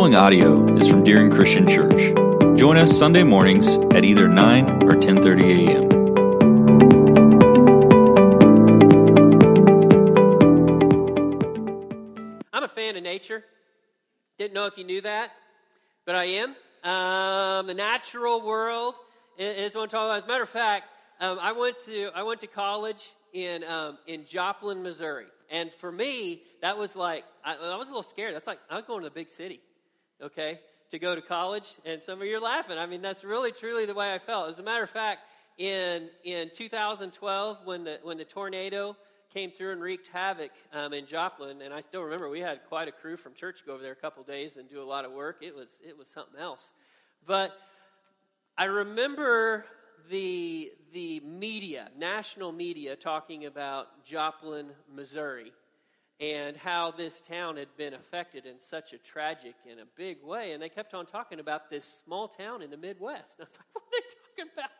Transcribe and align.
following 0.00 0.16
audio 0.16 0.74
is 0.76 0.88
from 0.88 1.04
Deering 1.04 1.30
Christian 1.30 1.68
Church. 1.68 2.14
Join 2.58 2.78
us 2.78 2.98
Sunday 2.98 3.22
mornings 3.22 3.76
at 3.92 4.02
either 4.02 4.28
9 4.28 4.84
or 4.84 4.92
10:30 4.92 5.42
a.m. 5.42 5.82
I'm 12.50 12.62
a 12.62 12.68
fan 12.68 12.96
of 12.96 13.02
nature. 13.02 13.44
Didn't 14.38 14.54
know 14.54 14.64
if 14.64 14.78
you 14.78 14.84
knew 14.84 15.02
that, 15.02 15.32
but 16.06 16.14
I 16.14 16.24
am. 16.24 16.56
Um, 16.82 17.66
the 17.66 17.74
natural 17.74 18.40
world 18.40 18.94
is 19.36 19.74
what 19.74 19.82
I'm 19.82 19.88
talking 19.90 20.06
about. 20.06 20.16
As 20.16 20.22
a 20.22 20.28
matter 20.28 20.44
of 20.44 20.48
fact, 20.48 20.88
um, 21.20 21.38
I 21.42 21.52
went 21.52 21.78
to 21.80 22.10
I 22.14 22.22
went 22.22 22.40
to 22.40 22.46
college 22.46 23.12
in 23.34 23.64
um, 23.64 23.98
in 24.06 24.24
Joplin, 24.24 24.82
Missouri, 24.82 25.26
and 25.50 25.70
for 25.70 25.92
me, 25.92 26.40
that 26.62 26.78
was 26.78 26.96
like 26.96 27.26
I, 27.44 27.56
I 27.56 27.76
was 27.76 27.88
a 27.88 27.90
little 27.90 28.02
scared. 28.02 28.34
That's 28.34 28.46
like 28.46 28.60
I 28.70 28.76
was 28.76 28.84
going 28.86 29.00
to 29.00 29.04
the 29.04 29.14
big 29.14 29.28
city, 29.28 29.60
okay, 30.22 30.60
to 30.90 30.98
go 30.98 31.14
to 31.14 31.22
college. 31.22 31.76
And 31.84 32.02
some 32.02 32.20
of 32.20 32.26
you 32.26 32.36
are 32.36 32.40
laughing. 32.40 32.78
I 32.78 32.86
mean, 32.86 33.02
that's 33.02 33.24
really 33.24 33.52
truly 33.52 33.86
the 33.86 33.94
way 33.94 34.12
I 34.12 34.18
felt. 34.18 34.48
As 34.48 34.58
a 34.58 34.62
matter 34.62 34.82
of 34.82 34.90
fact, 34.90 35.20
in 35.58 36.08
in 36.24 36.50
2012, 36.54 37.58
when 37.64 37.84
the 37.84 38.00
when 38.02 38.18
the 38.18 38.24
tornado 38.24 38.96
came 39.32 39.50
through 39.50 39.72
and 39.72 39.80
wreaked 39.80 40.08
havoc 40.08 40.50
um, 40.72 40.92
in 40.92 41.06
Joplin, 41.06 41.62
and 41.62 41.72
I 41.72 41.80
still 41.80 42.02
remember 42.02 42.28
we 42.28 42.40
had 42.40 42.60
quite 42.68 42.88
a 42.88 42.92
crew 42.92 43.16
from 43.16 43.34
church 43.34 43.64
go 43.64 43.74
over 43.74 43.82
there 43.82 43.92
a 43.92 43.96
couple 43.96 44.22
days 44.24 44.56
and 44.56 44.68
do 44.68 44.82
a 44.82 44.84
lot 44.84 45.04
of 45.04 45.12
work. 45.12 45.38
It 45.40 45.54
was 45.54 45.80
it 45.86 45.96
was 45.96 46.08
something 46.08 46.40
else, 46.40 46.70
but 47.26 47.56
I 48.58 48.64
remember 48.64 49.64
the 50.10 50.72
the 50.92 51.20
media, 51.20 51.88
national 51.96 52.52
media, 52.52 52.96
talking 52.96 53.46
about 53.46 54.04
Joplin, 54.04 54.70
Missouri, 54.92 55.52
and 56.20 56.56
how 56.56 56.90
this 56.90 57.20
town 57.20 57.56
had 57.56 57.74
been 57.78 57.94
affected 57.94 58.44
in 58.44 58.58
such 58.58 58.92
a 58.92 58.98
tragic 58.98 59.54
and 59.68 59.80
a 59.80 59.86
big 59.96 60.22
way. 60.22 60.52
And 60.52 60.62
they 60.62 60.68
kept 60.68 60.92
on 60.92 61.06
talking 61.06 61.40
about 61.40 61.70
this 61.70 62.02
small 62.04 62.28
town 62.28 62.60
in 62.60 62.70
the 62.70 62.76
Midwest. 62.76 63.38
And 63.38 63.46
I 63.46 63.48
was 63.48 63.58
like, 63.58 63.66
what 63.72 63.84
are 63.84 63.90
they 63.90 64.44
talking 64.44 64.52
about? 64.54 64.70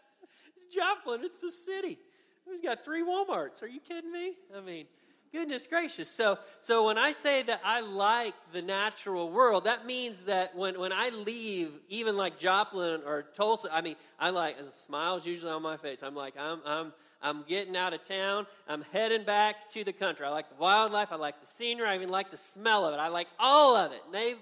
It's 0.55 0.67
Joplin, 0.75 1.25
it's 1.25 1.41
the 1.41 1.51
city. 1.51 1.99
We've 2.47 2.63
got 2.63 2.85
three 2.85 3.03
Walmarts. 3.03 3.63
Are 3.63 3.69
you 3.69 3.81
kidding 3.81 4.13
me? 4.13 4.35
I 4.57 4.61
mean, 4.61 4.87
goodness 5.33 5.67
gracious. 5.67 6.09
So, 6.09 6.39
so 6.61 6.87
when 6.87 6.99
I 6.99 7.13
say 7.13 7.43
that 7.43 7.61
I 7.65 7.81
like 7.81 8.35
the 8.53 8.63
natural 8.63 9.31
world, 9.31 9.65
that 9.65 9.87
means 9.87 10.21
that 10.23 10.57
when, 10.57 10.79
when 10.79 10.93
I 10.93 11.11
leave, 11.11 11.73
even 11.89 12.17
like 12.17 12.39
Joplin 12.39 13.03
or 13.07 13.23
Tulsa, 13.35 13.69
I 13.73 13.81
mean, 13.81 13.97
I 14.19 14.31
like, 14.31 14.59
and 14.59 14.69
smile's 14.69 15.27
usually 15.27 15.53
on 15.53 15.63
my 15.63 15.77
face. 15.77 16.03
I'm 16.03 16.15
like, 16.15 16.35
I'm, 16.39 16.61
I'm, 16.67 16.93
I'm 17.23 17.43
getting 17.43 17.77
out 17.77 17.93
of 17.93 18.03
town. 18.03 18.47
I'm 18.67 18.83
heading 18.93 19.25
back 19.25 19.71
to 19.73 19.85
the 19.85 19.93
country. 19.93 20.27
I 20.27 20.31
like 20.31 20.49
the 20.49 20.57
wildlife. 20.57 21.13
I 21.13 21.17
like 21.17 21.41
the 21.41 21.47
scenery. 21.47 21.89
I 21.89 21.95
even 21.95 22.09
like 22.09 22.31
the 22.31 22.37
smell 22.37 22.87
of 22.87 22.95
it. 22.95 22.97
I 22.97 23.09
like 23.09 23.29
all 23.39 23.77
of 23.77 23.93
it. 23.93 24.03
Maybe, 24.11 24.39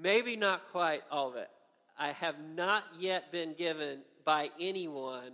maybe 0.00 0.36
not 0.36 0.68
quite 0.70 1.02
all 1.10 1.30
of 1.30 1.36
it. 1.36 1.50
I 1.98 2.08
have 2.08 2.36
not 2.54 2.84
yet 2.98 3.32
been 3.32 3.54
given 3.54 4.00
by 4.24 4.50
anyone 4.60 5.32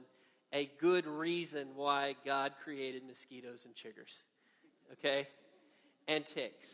a 0.52 0.70
good 0.78 1.06
reason 1.06 1.68
why 1.74 2.16
God 2.24 2.52
created 2.62 3.04
mosquitoes 3.06 3.66
and 3.66 3.74
chiggers. 3.74 4.20
Okay? 4.92 5.28
And 6.06 6.24
ticks. 6.24 6.68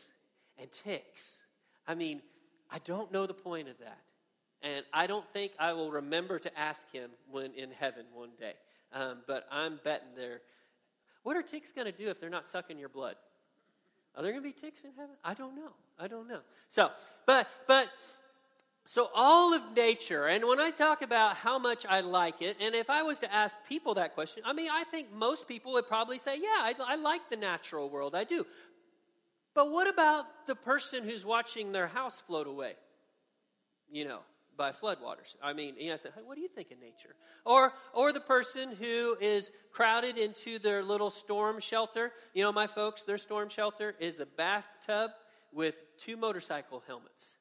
And 0.57 0.71
ticks. 0.71 1.37
I 1.85 1.95
mean, 1.95 2.21
I 2.71 2.79
don't 2.79 3.11
know 3.11 3.25
the 3.25 3.33
point 3.33 3.67
of 3.67 3.77
that. 3.79 3.99
And 4.61 4.85
I 4.93 5.05
don't 5.05 5.27
think 5.33 5.51
I 5.59 5.73
will 5.73 5.91
remember 5.91 6.39
to 6.39 6.59
ask 6.59 6.89
him 6.91 7.11
when 7.29 7.53
in 7.53 7.71
heaven 7.71 8.05
one 8.13 8.31
day. 8.39 8.53
Um, 8.95 9.17
but 9.27 9.45
I'm 9.51 9.79
betting 9.83 10.15
there. 10.15 10.41
What 11.23 11.35
are 11.35 11.43
ticks 11.43 11.71
going 11.71 11.85
to 11.85 11.91
do 11.91 12.09
if 12.09 12.19
they're 12.19 12.29
not 12.29 12.45
sucking 12.45 12.79
your 12.79 12.89
blood? 12.89 13.15
Are 14.15 14.23
there 14.23 14.31
going 14.31 14.43
to 14.43 14.49
be 14.49 14.53
ticks 14.53 14.83
in 14.83 14.91
heaven? 14.97 15.15
I 15.23 15.33
don't 15.33 15.55
know. 15.55 15.73
I 15.99 16.07
don't 16.07 16.27
know. 16.27 16.39
So, 16.69 16.89
but, 17.25 17.47
but, 17.67 17.89
so, 18.87 19.09
all 19.15 19.53
of 19.53 19.61
nature, 19.75 20.27
and 20.27 20.45
when 20.47 20.59
I 20.59 20.69
talk 20.69 21.01
about 21.01 21.35
how 21.35 21.57
much 21.57 21.87
I 21.87 22.01
like 22.01 22.43
it, 22.43 22.57
and 22.61 22.75
if 22.75 22.89
I 22.89 23.01
was 23.01 23.19
to 23.21 23.33
ask 23.33 23.59
people 23.67 23.95
that 23.95 24.13
question, 24.13 24.43
I 24.45 24.53
mean, 24.53 24.69
I 24.71 24.83
think 24.83 25.11
most 25.11 25.47
people 25.47 25.73
would 25.73 25.87
probably 25.87 26.19
say, 26.19 26.37
Yeah, 26.37 26.47
I, 26.49 26.75
I, 26.87 26.95
like 26.95 27.29
the 27.31 27.35
natural 27.35 27.89
world, 27.89 28.13
I 28.13 28.23
do. 28.23 28.45
But 29.55 29.71
what 29.71 29.89
about 29.89 30.25
the 30.45 30.55
person 30.55 31.03
who's 31.03 31.25
watching 31.25 31.71
their 31.71 31.87
house 31.87 32.19
float 32.19 32.45
away? 32.45 32.73
You 33.91 34.05
know, 34.05 34.19
by 34.57 34.71
floodwaters. 34.71 35.35
I 35.41 35.53
mean, 35.53 35.75
you 35.77 35.87
know, 35.87 35.93
I 35.93 35.95
said, 35.95 36.13
hey, 36.15 36.21
what 36.23 36.35
do 36.35 36.41
you 36.41 36.47
think 36.47 36.71
of 36.71 36.79
nature? 36.79 37.15
Or, 37.45 37.73
or 37.93 38.13
the 38.13 38.19
person 38.19 38.69
who 38.79 39.17
is 39.19 39.49
crowded 39.71 40.17
into 40.17 40.59
their 40.59 40.83
little 40.83 41.09
storm 41.09 41.59
shelter. 41.59 42.11
You 42.33 42.43
know, 42.43 42.51
my 42.51 42.67
folks, 42.67 43.03
their 43.03 43.17
storm 43.17 43.49
shelter 43.49 43.95
is 43.99 44.19
a 44.19 44.25
bathtub 44.25 45.11
with 45.51 45.83
two 45.97 46.17
motorcycle 46.17 46.83
helmets. 46.87 47.35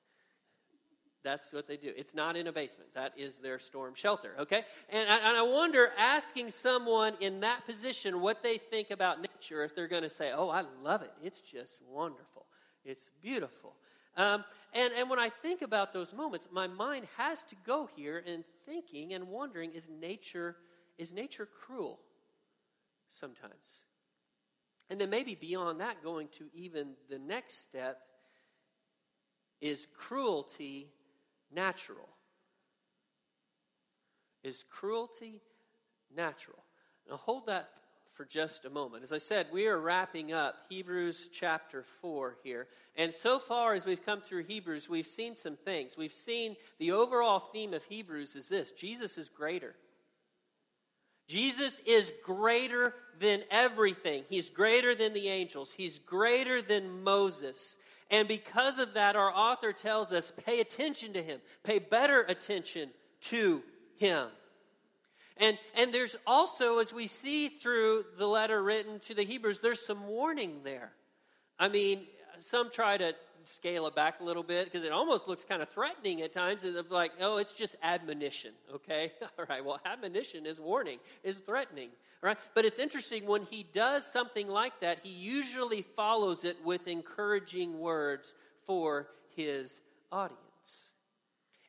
That's 1.23 1.55
what 1.55 1.67
they 1.67 1.79
do. 1.79 1.91
It's 1.97 2.15
not 2.15 2.37
in 2.37 2.47
a 2.49 2.53
basement. 2.53 2.93
That 2.95 3.15
is 3.17 3.37
their 3.37 3.59
storm 3.59 3.95
shelter, 3.95 4.35
okay? 4.41 4.63
And 4.91 5.09
I, 5.09 5.17
and 5.17 5.37
I 5.39 5.43
wonder, 5.43 5.91
asking 5.99 6.51
someone 6.51 7.15
in 7.19 7.41
that 7.41 7.65
position 7.65 8.21
what 8.21 8.43
they 8.43 8.59
think 8.59 8.91
about 8.91 9.19
nature, 9.23 9.65
if 9.65 9.75
they're 9.75 9.89
going 9.89 10.03
to 10.03 10.09
say, 10.11 10.33
oh, 10.35 10.51
I 10.51 10.65
love 10.83 11.01
it. 11.01 11.13
It's 11.23 11.41
just 11.41 11.81
wonderful. 11.91 12.45
It's 12.85 13.11
beautiful. 13.23 13.75
Um, 14.17 14.45
and, 14.73 14.93
and 14.97 15.11
when 15.11 15.19
I 15.19 15.29
think 15.29 15.63
about 15.63 15.93
those 15.93 16.13
moments, 16.13 16.49
my 16.53 16.67
mind 16.67 17.07
has 17.17 17.43
to 17.45 17.57
go 17.67 17.89
here 17.97 18.23
and 18.27 18.45
thinking 18.67 19.13
and 19.13 19.29
wondering, 19.29 19.73
is 19.73 19.89
nature, 19.89 20.57
is 20.99 21.13
nature 21.13 21.47
cruel 21.47 22.01
sometimes? 23.11 23.85
And 24.91 25.01
then 25.01 25.11
maybe 25.11 25.35
beyond 25.35 25.81
that, 25.81 26.03
going 26.03 26.29
to 26.39 26.47
even 26.55 26.95
the 27.09 27.19
next 27.19 27.63
step, 27.63 27.99
is 29.61 29.87
cruelty 29.97 30.89
natural? 31.53 32.09
Is 34.43 34.65
cruelty 34.69 35.41
natural? 36.15 36.63
Now 37.09 37.17
hold 37.17 37.47
that 37.47 37.69
for 38.15 38.25
just 38.25 38.65
a 38.65 38.71
moment. 38.71 39.03
As 39.03 39.13
I 39.13 39.19
said, 39.19 39.49
we 39.53 39.67
are 39.67 39.79
wrapping 39.79 40.33
up 40.33 40.57
Hebrews 40.69 41.29
chapter 41.33 41.83
4 42.01 42.37
here. 42.45 42.69
And 42.97 43.13
so 43.13 43.39
far 43.39 43.75
as 43.75 43.85
we've 43.85 44.05
come 44.05 44.21
through 44.21 44.45
Hebrews, 44.45 44.89
we've 44.89 45.07
seen 45.07 45.35
some 45.37 45.57
things. 45.57 45.97
We've 45.97 46.13
seen 46.13 46.57
the 46.79 46.93
overall 46.93 47.41
theme 47.41 47.75
of 47.75 47.85
Hebrews 47.85 48.37
is 48.37 48.49
this 48.49 48.71
Jesus 48.71 49.19
is 49.19 49.29
greater. 49.29 49.75
Jesus 51.27 51.81
is 51.87 52.13
greater 52.23 52.95
than 53.19 53.43
everything. 53.51 54.25
He's 54.29 54.51
greater 54.51 54.95
than 54.95 55.13
the 55.15 55.29
angels. 55.29 55.73
He's 55.73 55.99
greater 55.99 56.61
than 56.61 57.03
Moses. 57.03 57.77
And 58.11 58.29
because 58.29 58.79
of 58.79 58.95
that, 58.95 59.17
our 59.17 59.35
author 59.35 59.73
tells 59.73 60.13
us 60.13 60.33
pay 60.45 60.61
attention 60.61 61.15
to 61.15 61.23
him, 61.23 61.41
pay 61.65 61.79
better 61.79 62.21
attention 62.29 62.91
to 63.23 63.63
him. 63.97 64.29
And, 65.39 65.59
and 65.77 65.93
there's 65.93 66.17
also, 66.27 66.79
as 66.79 66.93
we 66.93 67.07
see 67.07 67.49
through 67.49 68.05
the 68.19 68.27
letter 68.27 68.63
written 68.63 69.01
to 69.01 69.15
the 69.15 69.25
Hebrews, 69.25 69.61
there's 69.61 69.85
some 69.85 70.07
warning 70.07 70.61
there. 70.63 70.93
I 71.59 71.69
mean, 71.69 72.07
some 72.39 72.71
try 72.71 72.97
to 72.97 73.15
scale 73.45 73.87
it 73.87 73.95
back 73.95 74.21
a 74.21 74.25
little 74.25 74.43
bit 74.43 74.65
because 74.65 74.83
it 74.83 74.93
almost 74.93 75.29
looks 75.29 75.45
kind 75.45 75.61
of 75.61 75.69
threatening 75.69 76.23
at 76.23 76.33
times. 76.33 76.65
It's 76.65 76.91
like, 76.91 77.13
oh, 77.21 77.39
it's 77.39 77.53
just 77.53 77.77
admonition, 77.83 78.53
okay? 78.75 79.13
All 79.39 79.45
right, 79.49 79.65
well, 79.65 79.81
admonition 79.85 80.47
is 80.47 80.61
warning, 80.61 80.99
is 81.23 81.39
threatening, 81.39 81.91
right? 82.23 82.39
But 82.55 82.65
it's 82.65 82.79
interesting 82.79 83.27
when 83.27 83.43
he 83.43 83.67
does 83.73 84.11
something 84.11 84.49
like 84.49 84.81
that, 84.81 85.01
he 85.03 85.11
usually 85.11 85.83
follows 85.83 86.45
it 86.45 86.57
with 86.65 86.89
encouraging 86.89 87.79
words 87.79 88.35
for 88.67 89.09
his 89.37 89.81
audience. 90.11 90.93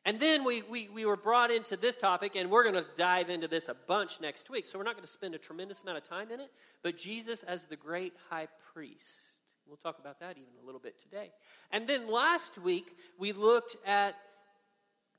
And 0.06 0.20
then 0.20 0.44
we, 0.44 0.62
we, 0.62 0.88
we 0.88 1.04
were 1.04 1.16
brought 1.16 1.50
into 1.50 1.76
this 1.76 1.96
topic, 1.96 2.36
and 2.36 2.48
we're 2.48 2.62
going 2.62 2.76
to 2.76 2.86
dive 2.96 3.28
into 3.28 3.48
this 3.48 3.68
a 3.68 3.74
bunch 3.74 4.20
next 4.20 4.48
week. 4.48 4.64
So 4.64 4.78
we're 4.78 4.84
not 4.84 4.94
going 4.94 5.04
to 5.04 5.10
spend 5.10 5.34
a 5.34 5.38
tremendous 5.38 5.82
amount 5.82 5.98
of 5.98 6.04
time 6.04 6.30
in 6.30 6.38
it, 6.38 6.48
but 6.84 6.96
Jesus 6.96 7.42
as 7.42 7.64
the 7.64 7.74
great 7.74 8.12
high 8.30 8.46
priest. 8.72 9.18
We'll 9.66 9.76
talk 9.76 9.98
about 9.98 10.20
that 10.20 10.36
even 10.36 10.52
a 10.62 10.64
little 10.64 10.80
bit 10.80 10.96
today. 11.00 11.32
And 11.72 11.88
then 11.88 12.08
last 12.08 12.56
week, 12.56 12.96
we 13.18 13.32
looked 13.32 13.76
at 13.84 14.14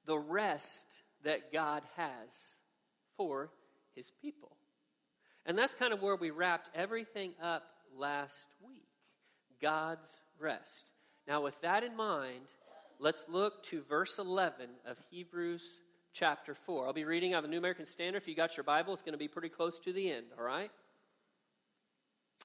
the 0.06 0.18
rest 0.18 0.86
that 1.25 1.51
God 1.51 1.84
has 1.98 2.56
for 3.18 3.50
his 3.94 4.10
people. 4.22 4.56
And 5.45 5.57
that's 5.57 5.74
kind 5.74 5.92
of 5.92 6.01
where 6.01 6.16
we 6.16 6.30
wrapped 6.30 6.69
everything 6.74 7.34
up 7.44 7.63
last 7.94 8.48
week 8.66 8.88
God's 9.62 10.22
rest. 10.39 10.86
Now, 11.28 11.42
with 11.42 11.60
that 11.60 11.84
in 11.84 11.98
mind, 11.98 12.45
let's 13.00 13.26
look 13.28 13.64
to 13.64 13.82
verse 13.82 14.18
11 14.20 14.68
of 14.86 15.00
Hebrews 15.12 15.64
chapter 16.14 16.54
4. 16.54 16.88
I'll 16.88 16.94
be 16.94 17.06
reading 17.06 17.34
out 17.34 17.40
of 17.40 17.44
the 17.44 17.50
New 17.50 17.58
American 17.58 17.86
Standard. 17.86 18.22
If 18.22 18.28
you 18.28 18.36
got 18.36 18.58
your 18.58 18.64
Bible, 18.64 18.94
it's 18.94 19.02
going 19.02 19.14
to 19.14 19.20
be 19.20 19.28
pretty 19.28 19.50
close 19.50 19.80
to 19.80 19.94
the 19.94 20.12
end, 20.12 20.28
all 20.38 20.44
right? 20.44 20.72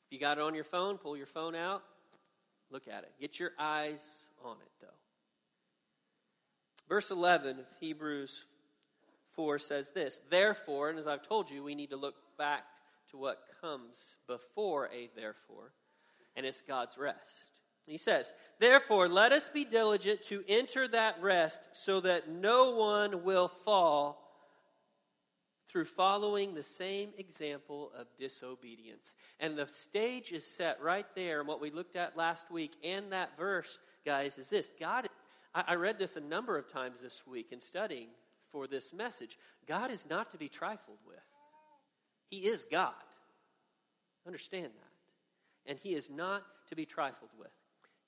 If 0.06 0.12
you 0.12 0.18
got 0.18 0.38
it 0.38 0.42
on 0.42 0.54
your 0.54 0.64
phone, 0.64 0.98
pull 0.98 1.16
your 1.16 1.26
phone 1.26 1.54
out, 1.54 1.82
look 2.70 2.86
at 2.88 3.04
it. 3.04 3.12
Get 3.20 3.40
your 3.40 3.52
eyes 3.58 4.26
on 4.44 4.56
it, 4.56 4.72
though. 4.80 4.88
Verse 6.88 7.10
11 7.10 7.60
of 7.60 7.66
Hebrews 7.80 8.44
4 9.32 9.58
says 9.58 9.90
this 9.94 10.20
Therefore, 10.28 10.90
and 10.90 10.98
as 10.98 11.06
I've 11.06 11.26
told 11.26 11.50
you, 11.50 11.62
we 11.62 11.74
need 11.74 11.90
to 11.90 11.96
look 11.96 12.16
back 12.36 12.64
to 13.10 13.16
what 13.16 13.44
comes 13.60 14.16
before 14.26 14.86
a 14.88 15.08
therefore, 15.16 15.72
and 16.36 16.44
it's 16.44 16.60
God's 16.60 16.98
rest. 16.98 17.51
He 17.86 17.96
says, 17.96 18.32
Therefore, 18.58 19.08
let 19.08 19.32
us 19.32 19.48
be 19.48 19.64
diligent 19.64 20.22
to 20.24 20.44
enter 20.48 20.86
that 20.88 21.20
rest 21.20 21.60
so 21.72 22.00
that 22.00 22.28
no 22.28 22.74
one 22.74 23.24
will 23.24 23.48
fall 23.48 24.22
through 25.68 25.84
following 25.86 26.52
the 26.52 26.62
same 26.62 27.10
example 27.16 27.90
of 27.96 28.06
disobedience. 28.18 29.14
And 29.40 29.56
the 29.56 29.66
stage 29.66 30.30
is 30.30 30.46
set 30.46 30.80
right 30.82 31.06
there. 31.14 31.40
And 31.40 31.48
what 31.48 31.62
we 31.62 31.70
looked 31.70 31.96
at 31.96 32.16
last 32.16 32.50
week 32.50 32.76
and 32.84 33.10
that 33.12 33.36
verse, 33.38 33.78
guys, 34.04 34.36
is 34.36 34.48
this 34.48 34.70
God, 34.78 35.08
I 35.54 35.74
read 35.74 35.98
this 35.98 36.16
a 36.16 36.20
number 36.20 36.58
of 36.58 36.68
times 36.68 37.00
this 37.00 37.26
week 37.26 37.52
in 37.52 37.60
studying 37.60 38.08
for 38.50 38.66
this 38.66 38.92
message. 38.92 39.38
God 39.66 39.90
is 39.90 40.04
not 40.08 40.30
to 40.32 40.38
be 40.38 40.48
trifled 40.48 40.98
with, 41.06 41.16
He 42.28 42.46
is 42.46 42.66
God. 42.70 42.92
Understand 44.26 44.66
that. 44.66 45.70
And 45.70 45.78
He 45.78 45.94
is 45.94 46.10
not 46.10 46.42
to 46.68 46.76
be 46.76 46.84
trifled 46.84 47.30
with. 47.38 47.50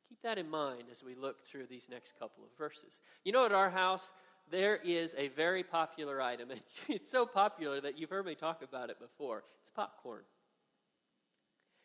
Keep 0.08 0.22
that 0.22 0.38
in 0.38 0.50
mind 0.50 0.84
as 0.90 1.02
we 1.02 1.14
look 1.14 1.44
through 1.44 1.66
these 1.66 1.88
next 1.90 2.18
couple 2.18 2.44
of 2.44 2.50
verses. 2.58 3.00
You 3.24 3.32
know, 3.32 3.46
at 3.46 3.52
our 3.52 3.70
house, 3.70 4.10
there 4.50 4.76
is 4.76 5.14
a 5.16 5.28
very 5.28 5.62
popular 5.62 6.20
item, 6.20 6.50
and 6.50 6.60
it's 6.88 7.10
so 7.10 7.26
popular 7.26 7.80
that 7.80 7.98
you've 7.98 8.10
heard 8.10 8.26
me 8.26 8.34
talk 8.34 8.62
about 8.62 8.90
it 8.90 9.00
before. 9.00 9.44
It's 9.60 9.70
popcorn. 9.70 10.22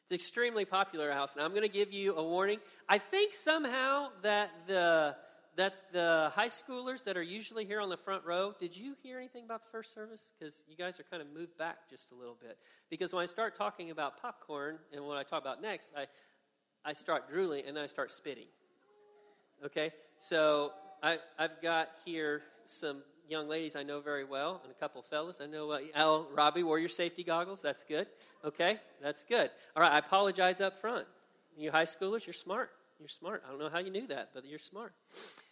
It's 0.09 0.23
extremely 0.23 0.65
popular 0.65 1.05
at 1.05 1.11
our 1.11 1.17
house, 1.17 1.35
Now 1.35 1.45
I'm 1.45 1.51
going 1.51 1.61
to 1.61 1.69
give 1.69 1.93
you 1.93 2.15
a 2.15 2.23
warning. 2.23 2.59
I 2.87 2.97
think 2.97 3.33
somehow 3.33 4.07
that 4.23 4.49
the 4.67 5.15
that 5.55 5.91
the 5.91 6.31
high 6.33 6.47
schoolers 6.47 7.03
that 7.03 7.17
are 7.17 7.21
usually 7.21 7.65
here 7.65 7.81
on 7.81 7.89
the 7.89 7.97
front 7.97 8.23
row, 8.23 8.53
did 8.57 8.77
you 8.77 8.95
hear 9.03 9.17
anything 9.17 9.43
about 9.43 9.61
the 9.61 9.67
first 9.69 9.93
service? 9.93 10.21
Because 10.39 10.63
you 10.69 10.77
guys 10.77 10.99
are 11.01 11.03
kind 11.03 11.21
of 11.21 11.27
moved 11.35 11.57
back 11.57 11.89
just 11.89 12.11
a 12.11 12.15
little 12.15 12.37
bit. 12.39 12.57
Because 12.89 13.11
when 13.11 13.23
I 13.23 13.25
start 13.25 13.57
talking 13.57 13.91
about 13.91 14.21
popcorn 14.21 14.77
and 14.93 15.03
what 15.05 15.17
I 15.17 15.23
talk 15.23 15.41
about 15.41 15.61
next, 15.61 15.91
I, 15.97 16.05
I 16.85 16.93
start 16.93 17.29
drooling 17.29 17.65
and 17.67 17.75
then 17.75 17.83
I 17.83 17.87
start 17.87 18.11
spitting. 18.11 18.47
Okay? 19.65 19.91
So 20.19 20.71
I, 21.03 21.19
I've 21.37 21.61
got 21.61 21.89
here 22.05 22.41
some 22.65 23.03
young 23.27 23.47
ladies 23.47 23.75
I 23.75 23.83
know 23.83 23.99
very 23.99 24.23
well 24.23 24.59
and 24.63 24.71
a 24.71 24.75
couple 24.75 25.01
fellas. 25.01 25.39
I 25.41 25.45
know, 25.45 25.71
uh, 25.71 25.79
Al, 25.95 26.27
Robbie 26.33 26.63
wore 26.63 26.79
your 26.79 26.89
safety 26.89 27.23
goggles. 27.23 27.61
That's 27.61 27.83
good. 27.83 28.07
Okay? 28.43 28.79
That's 29.01 29.23
good. 29.23 29.51
All 29.75 29.83
right, 29.83 29.91
I 29.91 29.97
apologize 29.99 30.61
up 30.61 30.77
front. 30.77 31.05
You 31.57 31.71
high 31.71 31.83
schoolers, 31.83 32.25
you're 32.25 32.33
smart. 32.33 32.71
You're 32.99 33.07
smart. 33.07 33.43
I 33.45 33.51
don't 33.51 33.59
know 33.59 33.69
how 33.69 33.79
you 33.79 33.91
knew 33.91 34.07
that, 34.07 34.31
but 34.33 34.45
you're 34.45 34.59
smart. 34.59 34.93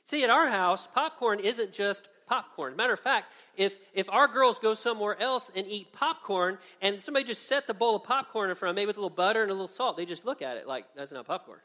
See, 0.06 0.24
at 0.24 0.30
our 0.30 0.48
house, 0.48 0.88
popcorn 0.94 1.40
isn't 1.40 1.74
just 1.74 2.08
popcorn. 2.28 2.76
Matter 2.76 2.94
of 2.94 3.00
fact, 3.00 3.34
if, 3.56 3.80
if 3.94 4.10
our 4.10 4.28
girls 4.28 4.60
go 4.60 4.74
somewhere 4.74 5.20
else 5.22 5.50
and 5.56 5.66
eat 5.68 5.92
popcorn 5.94 6.58
and 6.82 7.00
somebody 7.02 7.26
just 7.26 7.48
sets 7.48 7.70
a 7.70 7.74
bowl 7.74 7.96
of 7.96 8.04
popcorn 8.04 8.50
in 8.50 8.56
front 8.56 8.72
of 8.72 8.76
them, 8.76 8.82
maybe 8.82 8.88
with 8.88 8.98
a 8.98 9.00
little 9.00 9.16
butter 9.16 9.42
and 9.42 9.50
a 9.50 9.54
little 9.54 9.68
salt, 9.68 9.98
they 9.98 10.06
just 10.06 10.26
look 10.26 10.42
at 10.42 10.58
it 10.58 10.68
like, 10.68 10.86
that's 10.96 11.12
not 11.12 11.26
popcorn. 11.26 11.60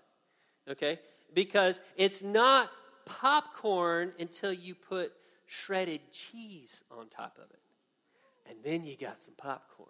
Okay? 0.71 0.99
Because 1.35 1.81
it's 1.97 2.23
not 2.23 2.71
popcorn 3.05 4.13
until 4.19 4.53
you 4.53 4.75
put 4.75 5.13
shredded 5.47 6.01
cheese 6.13 6.81
on 6.91 7.09
top 7.09 7.37
of 7.39 7.51
it. 7.51 7.59
And 8.49 8.59
then 8.65 8.85
you 8.85 8.97
got 8.97 9.21
some 9.21 9.35
popcorn. 9.37 9.89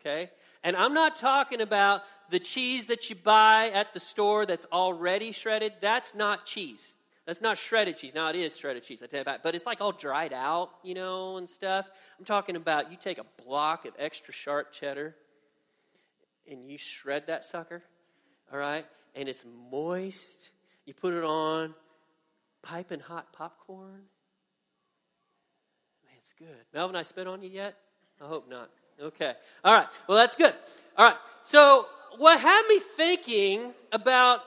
Okay? 0.00 0.30
And 0.64 0.76
I'm 0.76 0.94
not 0.94 1.16
talking 1.16 1.60
about 1.60 2.02
the 2.30 2.38
cheese 2.38 2.86
that 2.86 3.10
you 3.10 3.16
buy 3.16 3.70
at 3.74 3.92
the 3.92 4.00
store 4.00 4.46
that's 4.46 4.66
already 4.72 5.32
shredded. 5.32 5.74
That's 5.80 6.14
not 6.14 6.46
cheese. 6.46 6.94
That's 7.26 7.40
not 7.40 7.58
shredded 7.58 7.96
cheese. 7.96 8.14
Now 8.14 8.28
it 8.28 8.36
is 8.36 8.56
shredded 8.56 8.82
cheese, 8.82 9.02
I 9.02 9.06
tell 9.06 9.18
you 9.18 9.22
about, 9.22 9.42
but 9.42 9.54
it's 9.54 9.66
like 9.66 9.80
all 9.80 9.92
dried 9.92 10.32
out, 10.32 10.70
you 10.82 10.94
know, 10.94 11.36
and 11.36 11.48
stuff. 11.48 11.90
I'm 12.18 12.24
talking 12.24 12.56
about 12.56 12.90
you 12.90 12.96
take 12.96 13.18
a 13.18 13.26
block 13.44 13.84
of 13.84 13.92
extra 13.98 14.32
sharp 14.32 14.72
cheddar 14.72 15.14
and 16.50 16.68
you 16.68 16.78
shred 16.78 17.26
that 17.28 17.44
sucker, 17.44 17.82
all 18.52 18.58
right, 18.58 18.84
and 19.14 19.28
it's 19.28 19.44
moist. 19.70 20.50
You 20.86 20.94
put 20.94 21.12
it 21.14 21.22
on 21.22 21.74
piping 22.62 23.00
hot 23.00 23.32
popcorn. 23.32 24.02
Man, 26.04 26.16
it's 26.16 26.32
good. 26.32 26.64
Melvin, 26.74 26.96
I 26.96 27.02
spit 27.02 27.26
on 27.26 27.42
you 27.42 27.48
yet? 27.48 27.76
I 28.20 28.26
hope 28.26 28.48
not. 28.50 28.70
Okay. 29.00 29.32
All 29.64 29.74
right. 29.74 29.86
Well, 30.08 30.18
that's 30.18 30.36
good. 30.36 30.54
All 30.96 31.06
right. 31.06 31.16
So, 31.44 31.86
what 32.18 32.40
had 32.40 32.62
me 32.68 32.80
thinking 32.80 33.72
about 33.92 34.42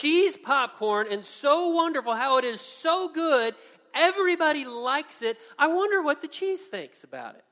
cheese 0.00 0.36
popcorn 0.36 1.06
and 1.10 1.24
so 1.24 1.68
wonderful 1.68 2.14
how 2.14 2.38
it 2.38 2.44
is 2.44 2.60
so 2.60 3.08
good. 3.08 3.54
Everybody 3.94 4.64
likes 4.64 5.22
it. 5.22 5.38
I 5.58 5.68
wonder 5.68 6.02
what 6.02 6.20
the 6.20 6.28
cheese 6.28 6.66
thinks 6.66 7.04
about 7.04 7.36
it. 7.36 7.44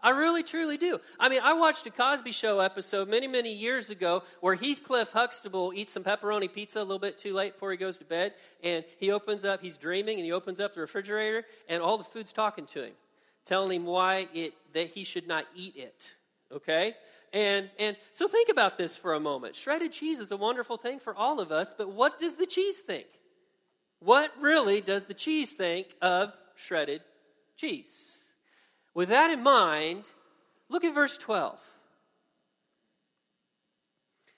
I 0.00 0.10
really, 0.10 0.44
truly 0.44 0.76
do. 0.76 1.00
I 1.18 1.28
mean, 1.28 1.40
I 1.42 1.54
watched 1.54 1.84
a 1.88 1.90
Cosby 1.90 2.30
Show 2.30 2.60
episode 2.60 3.08
many, 3.08 3.26
many 3.26 3.52
years 3.52 3.90
ago 3.90 4.22
where 4.40 4.54
Heathcliff 4.54 5.12
Huxtable 5.12 5.72
eats 5.74 5.92
some 5.92 6.04
pepperoni 6.04 6.52
pizza 6.52 6.78
a 6.78 6.82
little 6.82 7.00
bit 7.00 7.18
too 7.18 7.34
late 7.34 7.54
before 7.54 7.72
he 7.72 7.76
goes 7.76 7.98
to 7.98 8.04
bed. 8.04 8.34
And 8.62 8.84
he 8.98 9.10
opens 9.10 9.44
up, 9.44 9.60
he's 9.60 9.76
dreaming, 9.76 10.18
and 10.18 10.24
he 10.24 10.30
opens 10.30 10.60
up 10.60 10.74
the 10.74 10.82
refrigerator, 10.82 11.44
and 11.68 11.82
all 11.82 11.98
the 11.98 12.04
food's 12.04 12.32
talking 12.32 12.64
to 12.66 12.84
him, 12.84 12.92
telling 13.44 13.80
him 13.80 13.86
why 13.86 14.28
it, 14.32 14.52
that 14.72 14.86
he 14.86 15.02
should 15.02 15.26
not 15.26 15.46
eat 15.56 15.74
it. 15.76 16.14
Okay? 16.52 16.94
And, 17.32 17.68
and 17.78 17.96
so 18.12 18.26
think 18.26 18.48
about 18.48 18.78
this 18.78 18.96
for 18.96 19.14
a 19.14 19.20
moment. 19.20 19.54
Shredded 19.54 19.92
cheese 19.92 20.18
is 20.18 20.30
a 20.30 20.36
wonderful 20.36 20.76
thing 20.76 20.98
for 20.98 21.14
all 21.14 21.40
of 21.40 21.52
us, 21.52 21.74
but 21.76 21.92
what 21.92 22.18
does 22.18 22.36
the 22.36 22.46
cheese 22.46 22.78
think? 22.78 23.06
What 24.00 24.30
really 24.40 24.80
does 24.80 25.06
the 25.06 25.14
cheese 25.14 25.52
think 25.52 25.94
of 26.00 26.34
shredded 26.54 27.02
cheese? 27.56 28.32
With 28.94 29.10
that 29.10 29.30
in 29.30 29.42
mind, 29.42 30.08
look 30.68 30.84
at 30.84 30.94
verse 30.94 31.18
12. 31.18 31.54
It 31.54 31.60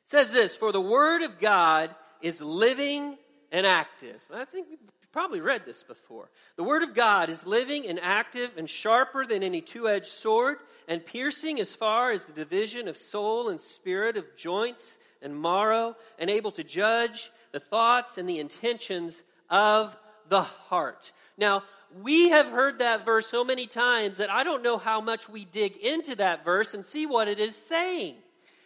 says 0.05 0.33
this 0.33 0.57
For 0.57 0.73
the 0.73 0.81
word 0.81 1.23
of 1.23 1.39
God 1.39 1.95
is 2.23 2.41
living 2.41 3.19
and 3.53 3.67
active. 3.67 4.25
I 4.33 4.45
think 4.45 4.69
probably 5.13 5.41
read 5.41 5.65
this 5.67 5.83
before. 5.83 6.31
The 6.57 6.65
Word 6.65 6.83
of 6.83 6.95
God 6.95 7.29
is 7.29 7.47
living 7.47 7.87
and 7.87 7.99
active 8.01 8.57
and 8.57 8.69
sharper 8.69 9.27
than 9.27 9.43
any 9.43 9.61
two 9.61 9.89
edged 9.89 10.07
sword, 10.07 10.59
and 10.89 11.05
piercing 11.05 11.59
as 11.61 11.73
far 11.73 12.13
as 12.13 12.25
the 12.25 12.33
division 12.33 12.89
of 12.89 12.97
soul 12.97 13.49
and 13.49 13.61
spirit, 13.61 14.17
of 14.17 14.37
joints 14.37 14.99
and 15.23 15.41
marrow, 15.41 15.97
and 16.19 16.31
able 16.31 16.53
to 16.53 16.65
judge 16.65 17.31
the 17.53 17.61
thoughts 17.61 18.19
and 18.19 18.29
the 18.29 18.39
intentions 18.39 19.23
of 19.49 19.97
the 20.29 20.43
heart. 20.43 21.13
Now, 21.37 21.65
we 22.03 22.29
have 22.29 22.47
heard 22.47 22.79
that 22.79 23.05
verse 23.05 23.27
so 23.27 23.45
many 23.45 23.67
times 23.67 24.19
that 24.19 24.31
I 24.31 24.45
don't 24.45 24.63
know 24.63 24.79
how 24.79 25.01
much 25.01 25.29
we 25.29 25.45
dig 25.45 25.77
into 25.77 26.17
that 26.17 26.45
verse 26.45 26.73
and 26.73 26.87
see 26.87 27.05
what 27.07 27.27
it 27.27 27.41
is 27.41 27.57
saying. 27.57 28.15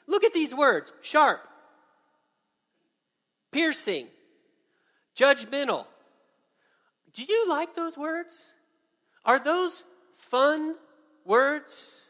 Look 0.07 0.25
at 0.25 0.35
these 0.35 0.55
words 0.55 0.93
sharp, 1.01 1.47
piercing, 3.51 4.09
judgmental, 5.17 5.87
do 7.15 7.23
you 7.23 7.49
like 7.49 7.75
those 7.75 7.97
words? 7.97 8.53
Are 9.25 9.39
those 9.39 9.83
fun 10.15 10.75
words? 11.25 12.03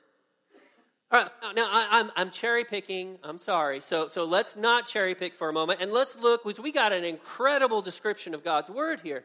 Right, 1.13 1.29
now 1.55 1.69
I, 1.71 1.83
am 1.83 2.07
I'm, 2.07 2.13
I'm 2.17 2.31
cherry 2.31 2.65
picking. 2.65 3.19
I'm 3.23 3.39
sorry. 3.39 3.81
So, 3.81 4.09
so 4.09 4.25
let's 4.25 4.57
not 4.57 4.87
cherry 4.87 5.15
pick 5.15 5.35
for 5.35 5.49
a 5.49 5.53
moment 5.53 5.81
and 5.81 5.93
let's 5.93 6.17
look, 6.17 6.43
because 6.43 6.59
we 6.59 6.73
got 6.73 6.93
an 6.93 7.05
incredible 7.05 7.83
description 7.83 8.35
of 8.35 8.43
God's 8.43 8.69
word 8.69 9.01
here. 9.01 9.25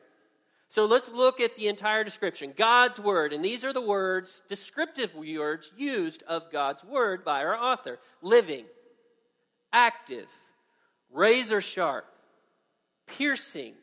So 0.71 0.85
let's 0.85 1.09
look 1.09 1.41
at 1.41 1.55
the 1.55 1.67
entire 1.67 2.03
description. 2.03 2.53
God's 2.55 2.99
word, 2.99 3.33
and 3.33 3.43
these 3.43 3.63
are 3.63 3.73
the 3.73 3.81
words, 3.81 4.43
descriptive 4.47 5.15
words 5.15 5.71
used 5.75 6.21
of 6.27 6.51
God's 6.51 6.83
word 6.83 7.25
by 7.25 7.43
our 7.43 7.57
author 7.57 7.97
living, 8.21 8.65
active, 9.73 10.27
razor 11.11 11.59
sharp, 11.59 12.05
piercing, 13.07 13.73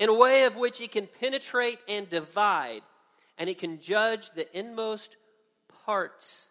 in 0.00 0.08
a 0.08 0.14
way 0.14 0.44
of 0.44 0.56
which 0.56 0.80
it 0.80 0.90
can 0.90 1.06
penetrate 1.06 1.78
and 1.86 2.08
divide, 2.08 2.80
and 3.38 3.48
it 3.48 3.58
can 3.58 3.78
judge 3.78 4.30
the 4.30 4.58
inmost 4.58 5.16
parts 5.84 6.48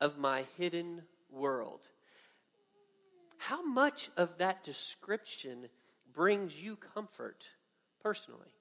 of 0.00 0.16
my 0.16 0.44
hidden 0.56 1.02
world. 1.30 1.86
How 3.38 3.62
much 3.62 4.08
of 4.16 4.38
that 4.38 4.62
description 4.62 5.68
brings 6.14 6.62
you 6.62 6.76
comfort 6.76 7.48
personally? 8.02 8.54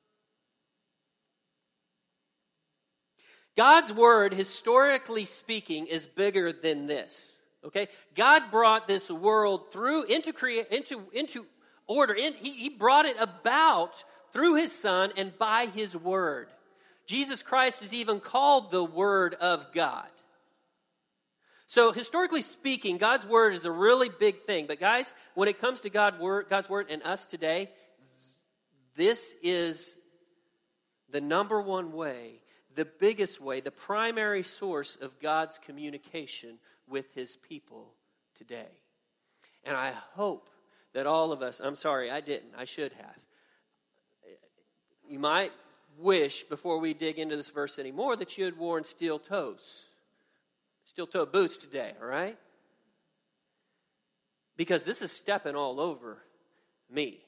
God's 3.56 3.92
word, 3.94 4.34
historically 4.34 5.26
speaking, 5.26 5.86
is 5.86 6.08
bigger 6.08 6.52
than 6.52 6.88
this. 6.88 7.42
Okay? 7.64 7.88
God 8.16 8.44
brought 8.52 8.88
this 8.88 9.10
world 9.10 9.72
through 9.72 10.04
into 10.04 10.34
create 10.34 10.68
into 10.72 11.04
into 11.12 11.46
order. 11.90 12.14
In, 12.14 12.34
he, 12.36 12.52
he 12.52 12.70
brought 12.70 13.06
it 13.06 13.18
about 13.20 14.06
through 14.32 14.56
his 14.56 14.72
son 14.72 15.12
and 15.18 15.38
by 15.38 15.66
his 15.66 15.94
word. 15.94 16.48
Jesus 17.10 17.42
Christ 17.42 17.82
is 17.82 17.92
even 17.92 18.20
called 18.20 18.70
the 18.70 18.84
Word 18.84 19.34
of 19.42 19.74
God. 19.74 20.06
So, 21.66 21.92
historically 21.92 22.44
speaking, 22.44 23.00
God's 23.00 23.26
Word 23.26 23.56
is 23.56 23.66
a 23.66 23.72
really 23.72 24.10
big 24.10 24.38
thing. 24.42 24.68
But, 24.68 24.80
guys, 24.80 25.16
when 25.34 25.48
it 25.48 25.60
comes 25.60 25.82
to 25.82 25.90
God 25.90 26.20
word, 26.20 26.46
God's 26.50 26.70
Word 26.70 26.86
and 26.92 27.02
us 27.02 27.26
today, 27.26 27.72
this 28.96 29.36
is 29.42 29.98
the 31.10 31.20
number 31.20 31.60
one 31.60 31.94
way, 31.94 32.44
the 32.76 32.86
biggest 32.86 33.42
way, 33.42 33.60
the 33.60 33.72
primary 33.72 34.44
source 34.44 34.96
of 34.96 35.20
God's 35.20 35.58
communication 35.58 36.60
with 36.88 37.16
His 37.16 37.38
people 37.38 37.96
today. 38.36 38.82
And 39.64 39.76
I 39.76 39.94
hope 40.14 40.50
that 40.94 41.06
all 41.06 41.32
of 41.32 41.42
us, 41.42 41.60
I'm 41.60 41.76
sorry, 41.76 42.10
I 42.10 42.22
didn't, 42.22 42.54
I 42.58 42.66
should 42.66 42.94
have. 42.94 43.18
You 45.08 45.20
might 45.20 45.52
wish, 45.98 46.44
before 46.44 46.80
we 46.80 46.94
dig 46.94 47.20
into 47.20 47.36
this 47.36 47.50
verse 47.50 47.80
anymore, 47.80 48.16
that 48.16 48.38
you 48.38 48.46
had 48.46 48.58
worn 48.58 48.84
steel 48.84 49.20
toes, 49.20 49.86
steel 50.86 51.08
toe 51.08 51.26
boots 51.26 51.58
today, 51.58 51.94
all 52.02 52.08
right? 52.08 52.38
Because 54.56 54.84
this 54.84 55.02
is 55.02 55.12
stepping 55.12 55.56
all 55.56 55.80
over 55.80 56.18
me. 56.90 57.20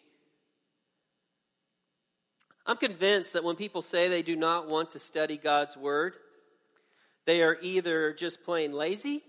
I'm 2.66 2.78
convinced 2.78 3.34
that 3.34 3.44
when 3.44 3.56
people 3.56 3.82
say 3.82 4.08
they 4.08 4.22
do 4.22 4.36
not 4.36 4.68
want 4.68 4.92
to 4.92 5.00
study 5.00 5.38
God's 5.38 5.76
Word, 5.76 6.16
they 7.26 7.42
are 7.42 7.58
either 7.62 8.14
just 8.14 8.44
plain 8.44 8.72
lazy 8.72 9.24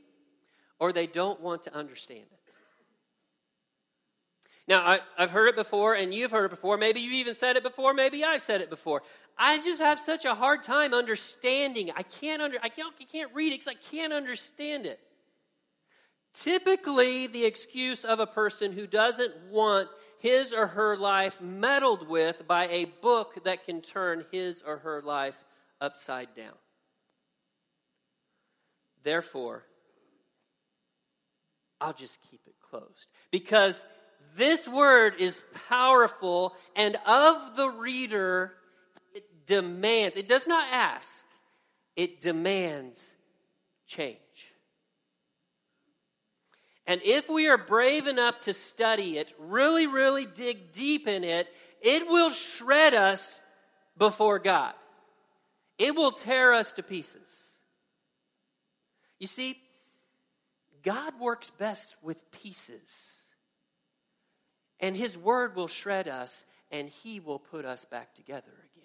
or 0.78 0.92
they 0.92 1.06
don't 1.06 1.40
want 1.40 1.62
to 1.62 1.74
understand 1.74 2.26
it. 2.30 2.41
Now, 4.68 4.80
I, 4.80 5.00
have 5.16 5.32
heard 5.32 5.48
it 5.48 5.56
before, 5.56 5.94
and 5.94 6.14
you've 6.14 6.30
heard 6.30 6.44
it 6.44 6.50
before. 6.50 6.76
Maybe 6.76 7.00
you 7.00 7.12
even 7.14 7.34
said 7.34 7.56
it 7.56 7.64
before. 7.64 7.94
Maybe 7.94 8.24
I've 8.24 8.42
said 8.42 8.60
it 8.60 8.70
before. 8.70 9.02
I 9.36 9.56
just 9.58 9.80
have 9.80 9.98
such 9.98 10.24
a 10.24 10.34
hard 10.34 10.62
time 10.62 10.94
understanding. 10.94 11.90
I 11.96 12.02
can't 12.02 12.40
under. 12.40 12.58
I 12.62 12.68
can't, 12.68 12.94
I 13.00 13.04
can't 13.04 13.30
read 13.34 13.52
it 13.52 13.60
because 13.60 13.74
I 13.76 13.90
can't 13.90 14.12
understand 14.12 14.86
it. 14.86 15.00
Typically, 16.32 17.26
the 17.26 17.44
excuse 17.44 18.04
of 18.04 18.20
a 18.20 18.26
person 18.26 18.72
who 18.72 18.86
doesn't 18.86 19.34
want 19.50 19.88
his 20.18 20.52
or 20.52 20.68
her 20.68 20.96
life 20.96 21.42
meddled 21.42 22.08
with 22.08 22.46
by 22.46 22.68
a 22.68 22.86
book 23.02 23.44
that 23.44 23.64
can 23.64 23.82
turn 23.82 24.24
his 24.30 24.62
or 24.62 24.78
her 24.78 25.02
life 25.02 25.44
upside 25.80 26.32
down. 26.34 26.54
Therefore, 29.02 29.64
I'll 31.80 31.92
just 31.92 32.20
keep 32.30 32.40
it 32.46 32.54
closed. 32.60 33.08
Because 33.30 33.84
this 34.36 34.66
word 34.66 35.14
is 35.18 35.42
powerful, 35.68 36.54
and 36.76 36.96
of 37.06 37.56
the 37.56 37.68
reader, 37.68 38.54
it 39.14 39.46
demands, 39.46 40.16
it 40.16 40.28
does 40.28 40.46
not 40.46 40.66
ask, 40.72 41.24
it 41.96 42.20
demands 42.20 43.14
change. 43.86 44.18
And 46.86 47.00
if 47.04 47.28
we 47.28 47.48
are 47.48 47.58
brave 47.58 48.06
enough 48.06 48.40
to 48.40 48.52
study 48.52 49.18
it, 49.18 49.32
really, 49.38 49.86
really 49.86 50.26
dig 50.26 50.72
deep 50.72 51.06
in 51.06 51.24
it, 51.24 51.48
it 51.80 52.08
will 52.08 52.30
shred 52.30 52.94
us 52.94 53.40
before 53.96 54.38
God. 54.38 54.74
It 55.78 55.94
will 55.94 56.12
tear 56.12 56.52
us 56.52 56.72
to 56.72 56.82
pieces. 56.82 57.52
You 59.18 59.26
see, 59.26 59.58
God 60.82 61.20
works 61.20 61.50
best 61.50 61.94
with 62.02 62.30
pieces. 62.32 63.21
And 64.82 64.96
His 64.96 65.16
Word 65.16 65.54
will 65.54 65.68
shred 65.68 66.08
us, 66.08 66.44
and 66.72 66.88
He 66.88 67.20
will 67.20 67.38
put 67.38 67.64
us 67.64 67.84
back 67.84 68.12
together 68.14 68.50
again. 68.50 68.84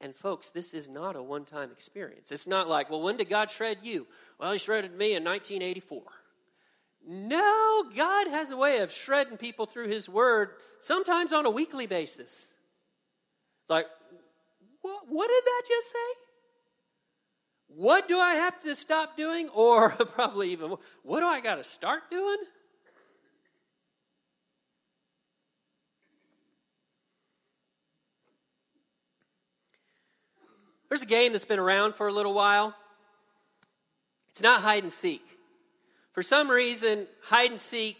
And, 0.00 0.14
folks, 0.14 0.50
this 0.50 0.74
is 0.74 0.88
not 0.88 1.14
a 1.16 1.22
one 1.22 1.44
time 1.44 1.70
experience. 1.70 2.32
It's 2.32 2.46
not 2.46 2.68
like, 2.68 2.90
well, 2.90 3.00
when 3.00 3.16
did 3.16 3.30
God 3.30 3.50
shred 3.50 3.78
you? 3.82 4.08
Well, 4.38 4.52
He 4.52 4.58
shredded 4.58 4.92
me 4.92 5.14
in 5.14 5.24
1984. 5.24 6.02
No, 7.06 7.84
God 7.96 8.26
has 8.26 8.50
a 8.50 8.56
way 8.56 8.78
of 8.80 8.90
shredding 8.90 9.36
people 9.36 9.66
through 9.66 9.88
His 9.88 10.08
Word, 10.08 10.50
sometimes 10.80 11.32
on 11.32 11.46
a 11.46 11.50
weekly 11.50 11.86
basis. 11.86 12.52
Like, 13.68 13.86
what, 14.82 15.04
what 15.08 15.28
did 15.28 15.44
that 15.44 15.62
just 15.68 15.90
say? 15.90 16.20
What 17.68 18.08
do 18.08 18.18
I 18.18 18.34
have 18.34 18.60
to 18.62 18.74
stop 18.74 19.16
doing? 19.16 19.48
Or 19.54 19.90
probably 19.90 20.50
even, 20.50 20.74
what 21.02 21.20
do 21.20 21.26
I 21.26 21.40
got 21.40 21.56
to 21.56 21.64
start 21.64 22.10
doing? 22.10 22.38
There's 30.88 31.02
a 31.02 31.06
game 31.06 31.32
that's 31.32 31.44
been 31.44 31.58
around 31.58 31.94
for 31.94 32.08
a 32.08 32.12
little 32.12 32.34
while. 32.34 32.74
It's 34.30 34.42
not 34.42 34.62
hide 34.62 34.82
and 34.82 34.92
seek. 34.92 35.22
For 36.12 36.22
some 36.22 36.50
reason, 36.50 37.06
hide 37.22 37.50
and 37.50 37.58
seek 37.58 37.98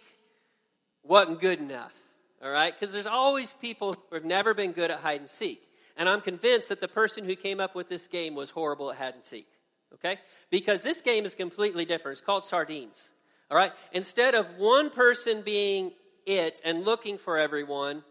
wasn't 1.02 1.40
good 1.40 1.58
enough. 1.58 2.00
All 2.42 2.50
right? 2.50 2.72
Because 2.72 2.92
there's 2.92 3.06
always 3.06 3.54
people 3.54 3.92
who 3.92 4.14
have 4.14 4.24
never 4.24 4.54
been 4.54 4.72
good 4.72 4.90
at 4.90 5.00
hide 5.00 5.20
and 5.20 5.28
seek. 5.28 5.62
And 5.96 6.08
I'm 6.08 6.20
convinced 6.20 6.68
that 6.68 6.80
the 6.80 6.88
person 6.88 7.24
who 7.24 7.34
came 7.34 7.60
up 7.60 7.74
with 7.74 7.88
this 7.88 8.06
game 8.06 8.34
was 8.34 8.50
horrible 8.50 8.90
at 8.90 8.98
hide 8.98 9.14
and 9.14 9.24
seek. 9.24 9.48
Okay? 9.94 10.18
Because 10.50 10.82
this 10.82 11.02
game 11.02 11.24
is 11.24 11.34
completely 11.34 11.84
different. 11.84 12.18
It's 12.18 12.24
called 12.24 12.44
sardines. 12.44 13.10
All 13.50 13.56
right? 13.56 13.72
Instead 13.92 14.34
of 14.34 14.58
one 14.58 14.90
person 14.90 15.42
being 15.42 15.92
it 16.26 16.60
and 16.64 16.84
looking 16.84 17.18
for 17.18 17.36
everyone 17.38 18.04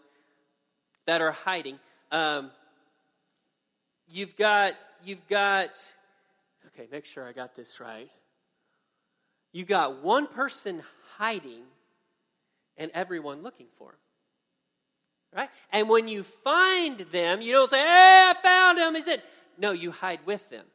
that 1.06 1.22
are 1.22 1.32
hiding, 1.32 1.80
um, 2.12 2.52
you've 4.12 4.36
got 4.36 4.74
you've 5.04 5.28
got 5.28 5.94
okay 6.68 6.88
make 6.92 7.06
sure 7.06 7.28
i 7.28 7.32
got 7.32 7.56
this 7.56 7.80
right. 7.80 8.10
You 9.54 9.66
got 9.66 10.04
one 10.04 10.28
person 10.28 10.84
hiding 11.18 11.64
and 12.78 12.92
everyone 12.94 13.42
looking 13.42 13.68
for 13.78 13.90
him 13.90 13.98
right? 15.36 15.50
And 15.72 15.90
when 15.90 16.08
you 16.08 16.24
find 16.24 17.00
them 17.00 17.42
you 17.42 17.54
don't 17.54 17.70
say 17.70 17.80
hey 17.80 18.32
i 18.32 18.36
found 18.42 18.78
him 18.78 18.96
is 18.96 19.08
it? 19.08 19.24
No 19.58 19.72
you 19.72 19.92
hide 19.92 20.20
with 20.26 20.50
them. 20.50 20.66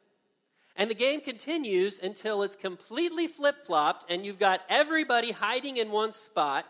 And 0.74 0.88
the 0.88 0.94
game 0.94 1.20
continues 1.20 2.00
until 2.02 2.42
it's 2.42 2.56
completely 2.56 3.26
flip-flopped 3.26 4.10
and 4.10 4.24
you've 4.24 4.38
got 4.38 4.62
everybody 4.70 5.30
hiding 5.30 5.76
in 5.76 5.90
one 5.90 6.12
spot 6.12 6.66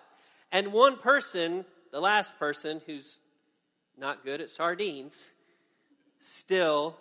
and 0.51 0.73
one 0.73 0.97
person 0.97 1.65
the 1.93 2.01
last 2.01 2.39
person 2.39 2.81
who's 2.87 3.21
not 3.97 4.25
good 4.25 4.41
at 4.41 4.51
sardines 4.51 5.33
still 6.23 6.97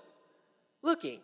looking. 0.82 1.20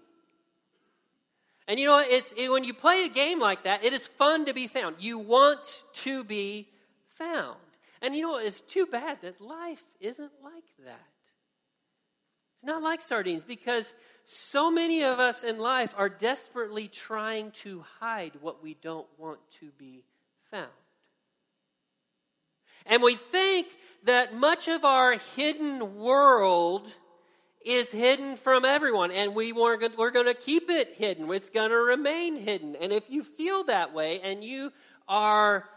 And 1.68 1.80
you 1.80 1.86
know, 1.86 2.00
it's 2.00 2.34
it, 2.38 2.50
when 2.50 2.64
you 2.64 2.74
play 2.74 3.04
a 3.04 3.10
game 3.10 3.40
like 3.40 3.64
that, 3.64 3.84
it 3.84 3.92
is 3.92 4.08
fun 4.08 4.46
to 4.46 4.54
be 4.54 4.68
found. 4.68 4.96
You 5.00 5.20
want 5.20 5.84
to 5.96 6.24
be 6.24 6.68
found. 7.10 7.58
And 8.02 8.16
you 8.16 8.22
know, 8.22 8.38
it's 8.38 8.62
too 8.62 8.86
bad 8.86 9.22
that 9.22 9.42
life 9.42 9.84
isn't 10.00 10.32
like 10.44 10.64
that. 10.86 11.00
It's 12.56 12.66
not 12.66 12.82
like 12.82 13.02
sardines 13.02 13.44
because 13.44 13.94
so 14.24 14.72
many 14.72 15.04
of 15.04 15.20
us 15.20 15.44
in 15.44 15.60
life 15.60 15.94
are 15.98 16.10
desperately 16.10 16.88
trying 16.88 17.52
to 17.52 17.84
hide 18.00 18.34
what 18.42 18.64
we 18.64 18.76
don't 18.76 19.08
want 19.18 19.40
to 19.60 19.72
be 19.78 20.04
found. 20.50 20.68
And 22.86 23.04
we 23.04 23.16
think 23.16 23.68
that 24.06 24.34
much 24.34 24.68
of 24.68 24.86
our 24.86 25.18
hidden 25.36 25.98
world 25.98 26.88
is 27.68 27.92
hidden 27.92 28.38
from 28.38 28.64
everyone, 28.64 29.12
and 29.12 29.36
we 29.36 29.52
we're 29.52 29.78
going, 29.78 30.26
to 30.26 30.34
keep 30.34 30.70
it 30.70 30.94
hidden. 30.96 31.30
It's 31.34 31.50
going 31.50 31.70
to 31.70 31.76
remain 31.76 32.38
hidden. 32.38 32.78
And 32.78 32.94
if 32.94 33.10
you 33.10 33.24
feel 33.24 33.66
that 33.66 33.94
way 33.94 34.22
and 34.22 34.44
you 34.44 34.72
are 35.08 35.68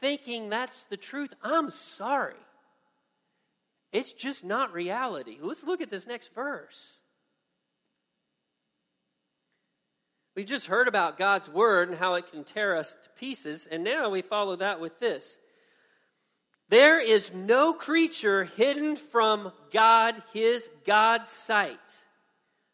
thinking 0.00 0.48
that's 0.48 0.84
the 0.84 0.96
truth, 0.96 1.34
I'm 1.42 1.70
sorry. 1.70 2.34
It's 3.92 4.12
just 4.12 4.44
not 4.44 4.72
reality. 4.72 5.38
Let's 5.40 5.64
look 5.64 5.80
at 5.80 5.90
this 5.90 6.06
next 6.06 6.32
verse. 6.34 6.98
We 10.36 10.44
just 10.44 10.66
heard 10.66 10.86
about 10.86 11.18
God's 11.18 11.50
word 11.50 11.88
and 11.88 11.98
how 11.98 12.14
it 12.14 12.30
can 12.30 12.44
tear 12.44 12.76
us 12.76 12.94
to 12.94 13.10
pieces, 13.18 13.66
and 13.66 13.82
now 13.82 14.08
we 14.08 14.22
follow 14.22 14.54
that 14.56 14.80
with 14.80 15.00
this. 15.00 15.36
There 16.70 17.00
is 17.00 17.32
no 17.34 17.72
creature 17.72 18.44
hidden 18.44 18.94
from 18.94 19.52
God, 19.72 20.14
his 20.32 20.70
God's 20.86 21.28
sight. 21.28 21.78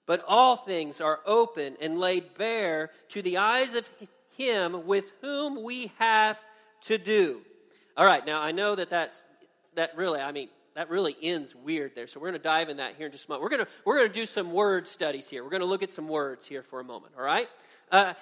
But 0.07 0.23
all 0.29 0.55
things 0.55 1.01
are 1.01 1.19
open 1.27 1.77
and 1.81 1.99
laid 1.99 2.35
bare 2.35 2.91
to 3.09 3.23
the 3.23 3.39
eyes 3.39 3.75
of 3.75 3.91
him 4.37 4.87
with 4.87 5.11
whom 5.23 5.65
we 5.65 5.93
have 5.99 6.39
to 6.83 6.99
do. 6.99 7.41
All 7.97 8.07
right, 8.07 8.25
now 8.25 8.41
I 8.43 8.53
know 8.53 8.75
that 8.75 8.91
that's 8.91 9.25
that 9.75 9.97
really, 9.97 10.21
I 10.21 10.31
mean, 10.31 10.49
that 10.75 10.91
really 10.91 11.17
ends 11.23 11.55
weird 11.55 11.95
there. 11.95 12.07
So 12.07 12.21
we're 12.21 12.29
going 12.29 12.41
to 12.41 12.45
dive 12.45 12.69
in 12.69 12.77
that 12.77 12.97
here 12.97 13.07
in 13.07 13.13
just 13.13 13.27
a 13.27 13.31
moment. 13.31 13.45
We're 13.45 13.57
going 13.57 13.65
to 13.65 13.71
we're 13.87 13.97
going 13.97 14.09
to 14.09 14.15
do 14.15 14.27
some 14.27 14.53
word 14.53 14.87
studies 14.87 15.29
here. 15.31 15.43
We're 15.43 15.51
going 15.51 15.61
to 15.61 15.67
look 15.67 15.83
at 15.83 15.91
some 15.91 16.07
words 16.07 16.47
here 16.47 16.63
for 16.63 16.81
a 16.81 16.85
moment. 16.85 17.15
All 17.17 17.25
right. 17.25 17.49
Uh, 17.91 18.13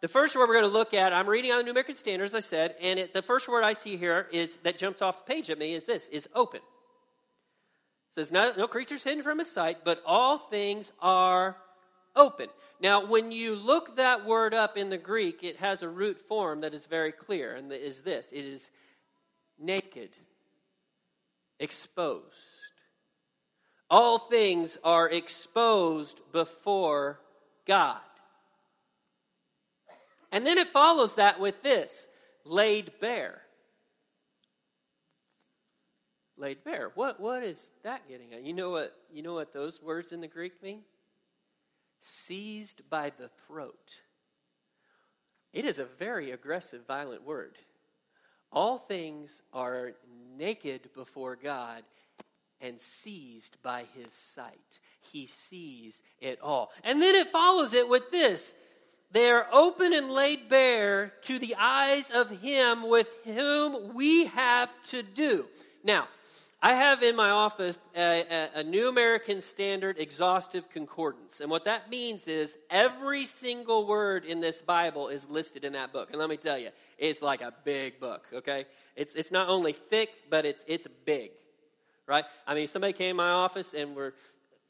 the 0.00 0.08
first 0.08 0.34
word 0.34 0.48
we're 0.48 0.60
going 0.60 0.70
to 0.70 0.78
look 0.78 0.94
at, 0.94 1.12
I'm 1.12 1.28
reading 1.28 1.50
on 1.50 1.58
the 1.58 1.64
New 1.64 1.72
American 1.72 1.94
Standard, 1.94 2.24
as 2.24 2.34
I 2.34 2.40
said, 2.40 2.74
and 2.80 2.98
it, 2.98 3.12
the 3.12 3.22
first 3.22 3.48
word 3.48 3.64
I 3.64 3.74
see 3.74 3.96
here 3.96 4.28
is 4.32 4.56
that 4.62 4.78
jumps 4.78 5.02
off 5.02 5.26
the 5.26 5.32
page 5.34 5.50
at 5.50 5.58
me 5.58 5.74
is 5.74 5.84
this: 5.84 6.08
is 6.08 6.28
open. 6.34 6.60
It 6.60 8.14
says 8.14 8.32
no, 8.32 8.52
no 8.56 8.66
creatures 8.66 9.04
hidden 9.04 9.22
from 9.22 9.38
his 9.38 9.50
sight, 9.50 9.78
but 9.84 10.02
all 10.06 10.38
things 10.38 10.92
are 11.00 11.56
open. 12.16 12.48
Now, 12.80 13.04
when 13.04 13.30
you 13.30 13.54
look 13.54 13.96
that 13.96 14.24
word 14.24 14.54
up 14.54 14.76
in 14.76 14.88
the 14.88 14.98
Greek, 14.98 15.44
it 15.44 15.58
has 15.58 15.82
a 15.82 15.88
root 15.88 16.20
form 16.20 16.62
that 16.62 16.74
is 16.74 16.86
very 16.86 17.12
clear, 17.12 17.54
and 17.54 17.70
is 17.70 18.00
this: 18.00 18.32
it 18.32 18.44
is 18.44 18.70
naked, 19.58 20.16
exposed. 21.58 22.24
All 23.90 24.18
things 24.18 24.78
are 24.82 25.08
exposed 25.10 26.20
before 26.32 27.20
God. 27.66 27.98
And 30.32 30.46
then 30.46 30.58
it 30.58 30.68
follows 30.68 31.16
that 31.16 31.40
with 31.40 31.62
this 31.62 32.06
laid 32.44 32.92
bare. 33.00 33.40
Laid 36.36 36.64
bare. 36.64 36.90
What, 36.94 37.20
what 37.20 37.42
is 37.42 37.70
that 37.82 38.08
getting 38.08 38.32
at? 38.32 38.42
You 38.42 38.52
know 38.52 38.70
what, 38.70 38.96
you 39.12 39.22
know 39.22 39.34
what 39.34 39.52
those 39.52 39.82
words 39.82 40.12
in 40.12 40.20
the 40.20 40.28
Greek 40.28 40.62
mean? 40.62 40.82
Seized 42.00 42.88
by 42.88 43.10
the 43.10 43.28
throat. 43.46 44.00
It 45.52 45.64
is 45.64 45.78
a 45.78 45.84
very 45.84 46.30
aggressive, 46.30 46.86
violent 46.86 47.24
word. 47.26 47.56
All 48.52 48.78
things 48.78 49.42
are 49.52 49.92
naked 50.36 50.90
before 50.94 51.36
God 51.36 51.82
and 52.60 52.80
seized 52.80 53.56
by 53.62 53.84
his 53.94 54.12
sight. 54.12 54.80
He 55.00 55.26
sees 55.26 56.02
it 56.20 56.38
all. 56.42 56.70
And 56.84 57.00
then 57.00 57.14
it 57.14 57.28
follows 57.28 57.74
it 57.74 57.88
with 57.88 58.10
this 58.10 58.54
they 59.12 59.30
are 59.30 59.46
open 59.52 59.92
and 59.92 60.10
laid 60.10 60.48
bare 60.48 61.12
to 61.22 61.38
the 61.38 61.56
eyes 61.58 62.10
of 62.10 62.42
him 62.42 62.88
with 62.88 63.08
whom 63.24 63.94
we 63.94 64.26
have 64.26 64.70
to 64.88 65.02
do. 65.02 65.46
Now, 65.82 66.06
I 66.62 66.74
have 66.74 67.02
in 67.02 67.16
my 67.16 67.30
office 67.30 67.78
a, 67.96 68.24
a, 68.30 68.60
a, 68.60 68.62
New 68.62 68.90
American 68.90 69.40
Standard 69.40 69.98
Exhaustive 69.98 70.68
Concordance. 70.68 71.40
And 71.40 71.50
what 71.50 71.64
that 71.64 71.88
means 71.88 72.28
is 72.28 72.54
every 72.68 73.24
single 73.24 73.86
word 73.86 74.26
in 74.26 74.40
this 74.40 74.60
Bible 74.60 75.08
is 75.08 75.26
listed 75.26 75.64
in 75.64 75.72
that 75.72 75.90
book. 75.90 76.10
And 76.10 76.18
let 76.18 76.28
me 76.28 76.36
tell 76.36 76.58
you, 76.58 76.68
it's 76.98 77.22
like 77.22 77.40
a 77.40 77.54
big 77.64 77.98
book, 77.98 78.26
okay? 78.34 78.66
It's, 78.94 79.14
it's 79.14 79.32
not 79.32 79.48
only 79.48 79.72
thick, 79.72 80.12
but 80.28 80.44
it's, 80.44 80.62
it's 80.68 80.86
big, 81.06 81.30
right? 82.06 82.26
I 82.46 82.54
mean, 82.54 82.66
somebody 82.66 82.92
came 82.92 83.10
in 83.10 83.16
my 83.16 83.30
office 83.30 83.72
and 83.72 83.96
were 83.96 84.12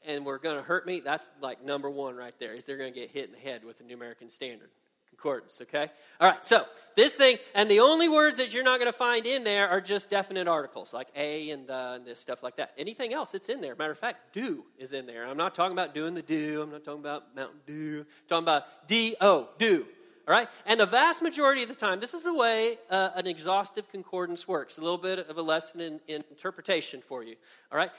and 0.05 0.25
were 0.25 0.39
going 0.39 0.57
to 0.57 0.63
hurt 0.63 0.85
me, 0.85 0.99
that's 0.99 1.29
like 1.41 1.63
number 1.63 1.89
one 1.89 2.15
right 2.15 2.33
there, 2.39 2.53
is 2.53 2.65
they're 2.65 2.77
going 2.77 2.93
to 2.93 2.99
get 2.99 3.11
hit 3.11 3.25
in 3.25 3.31
the 3.31 3.39
head 3.39 3.63
with 3.63 3.79
a 3.79 3.83
New 3.83 3.95
American 3.95 4.29
Standard 4.29 4.69
concordance, 5.09 5.59
okay? 5.61 5.87
All 6.19 6.29
right, 6.29 6.43
so 6.43 6.65
this 6.95 7.13
thing, 7.13 7.37
and 7.53 7.69
the 7.69 7.81
only 7.81 8.09
words 8.09 8.37
that 8.37 8.53
you're 8.53 8.63
not 8.63 8.79
going 8.79 8.91
to 8.91 8.97
find 8.97 9.27
in 9.27 9.43
there 9.43 9.69
are 9.69 9.81
just 9.81 10.09
definite 10.09 10.47
articles, 10.47 10.93
like 10.93 11.09
a 11.15 11.51
and 11.51 11.67
the 11.67 11.91
and 11.91 12.05
this 12.05 12.19
stuff 12.19 12.41
like 12.41 12.55
that. 12.55 12.71
Anything 12.77 13.13
else, 13.13 13.33
it's 13.35 13.49
in 13.49 13.61
there. 13.61 13.75
Matter 13.75 13.91
of 13.91 13.99
fact, 13.99 14.33
do 14.33 14.63
is 14.79 14.93
in 14.93 15.05
there. 15.05 15.27
I'm 15.27 15.37
not 15.37 15.53
talking 15.53 15.73
about 15.73 15.93
doing 15.93 16.15
the 16.15 16.21
do. 16.21 16.61
I'm 16.63 16.71
not 16.71 16.83
talking 16.83 17.01
about 17.01 17.35
Mountain 17.35 17.59
Dew. 17.67 17.99
I'm 17.99 18.27
talking 18.27 18.43
about 18.43 18.87
D-O, 18.87 19.49
do. 19.59 19.85
All 20.27 20.33
right? 20.33 20.49
And 20.65 20.79
the 20.79 20.85
vast 20.85 21.21
majority 21.21 21.63
of 21.63 21.69
the 21.69 21.75
time, 21.75 21.99
this 21.99 22.13
is 22.13 22.23
the 22.23 22.33
way 22.33 22.77
uh, 22.89 23.09
an 23.15 23.27
exhaustive 23.27 23.89
concordance 23.89 24.47
works. 24.47 24.77
A 24.77 24.81
little 24.81 24.97
bit 24.97 25.19
of 25.19 25.37
a 25.37 25.41
lesson 25.41 25.81
in, 25.81 25.99
in 26.07 26.21
interpretation 26.29 27.01
for 27.01 27.23
you. 27.23 27.35
All 27.71 27.77
right? 27.77 27.91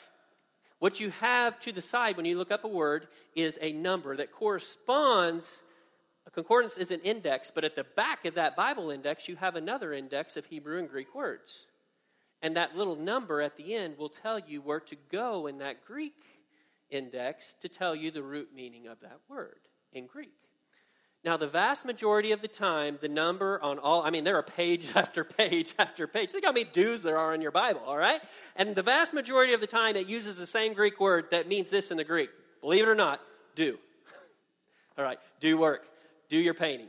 What 0.82 0.98
you 0.98 1.10
have 1.20 1.60
to 1.60 1.70
the 1.70 1.80
side 1.80 2.16
when 2.16 2.26
you 2.26 2.36
look 2.36 2.50
up 2.50 2.64
a 2.64 2.68
word 2.68 3.06
is 3.36 3.56
a 3.60 3.72
number 3.72 4.16
that 4.16 4.32
corresponds. 4.32 5.62
A 6.26 6.30
concordance 6.32 6.76
is 6.76 6.90
an 6.90 6.98
index, 7.02 7.52
but 7.54 7.62
at 7.62 7.76
the 7.76 7.84
back 7.84 8.24
of 8.24 8.34
that 8.34 8.56
Bible 8.56 8.90
index, 8.90 9.28
you 9.28 9.36
have 9.36 9.54
another 9.54 9.92
index 9.92 10.36
of 10.36 10.46
Hebrew 10.46 10.80
and 10.80 10.90
Greek 10.90 11.14
words. 11.14 11.68
And 12.42 12.56
that 12.56 12.76
little 12.76 12.96
number 12.96 13.40
at 13.40 13.54
the 13.54 13.76
end 13.76 13.96
will 13.96 14.08
tell 14.08 14.40
you 14.40 14.60
where 14.60 14.80
to 14.80 14.96
go 15.08 15.46
in 15.46 15.58
that 15.58 15.84
Greek 15.84 16.20
index 16.90 17.54
to 17.60 17.68
tell 17.68 17.94
you 17.94 18.10
the 18.10 18.24
root 18.24 18.48
meaning 18.52 18.88
of 18.88 18.98
that 19.02 19.20
word 19.28 19.60
in 19.92 20.08
Greek. 20.08 20.34
Now, 21.24 21.36
the 21.36 21.46
vast 21.46 21.84
majority 21.84 22.32
of 22.32 22.42
the 22.42 22.48
time, 22.48 22.98
the 23.00 23.08
number 23.08 23.62
on 23.62 23.78
all, 23.78 24.02
I 24.02 24.10
mean, 24.10 24.24
there 24.24 24.36
are 24.36 24.42
page 24.42 24.88
after 24.96 25.22
page 25.22 25.72
after 25.78 26.06
page. 26.06 26.30
Think 26.30 26.44
how 26.44 26.52
many 26.52 26.64
do's 26.64 27.02
there 27.02 27.18
are 27.18 27.32
in 27.32 27.40
your 27.40 27.52
Bible, 27.52 27.82
all 27.86 27.96
right? 27.96 28.20
And 28.56 28.74
the 28.74 28.82
vast 28.82 29.14
majority 29.14 29.52
of 29.52 29.60
the 29.60 29.68
time, 29.68 29.94
it 29.94 30.08
uses 30.08 30.36
the 30.36 30.46
same 30.46 30.72
Greek 30.72 30.98
word 30.98 31.30
that 31.30 31.46
means 31.46 31.70
this 31.70 31.90
in 31.90 31.96
the 31.96 32.04
Greek. 32.04 32.30
Believe 32.60 32.84
it 32.84 32.88
or 32.88 32.96
not, 32.96 33.20
do. 33.54 33.78
all 34.98 35.04
right, 35.04 35.18
do 35.38 35.56
work, 35.56 35.86
do 36.28 36.36
your 36.36 36.54
painting, 36.54 36.88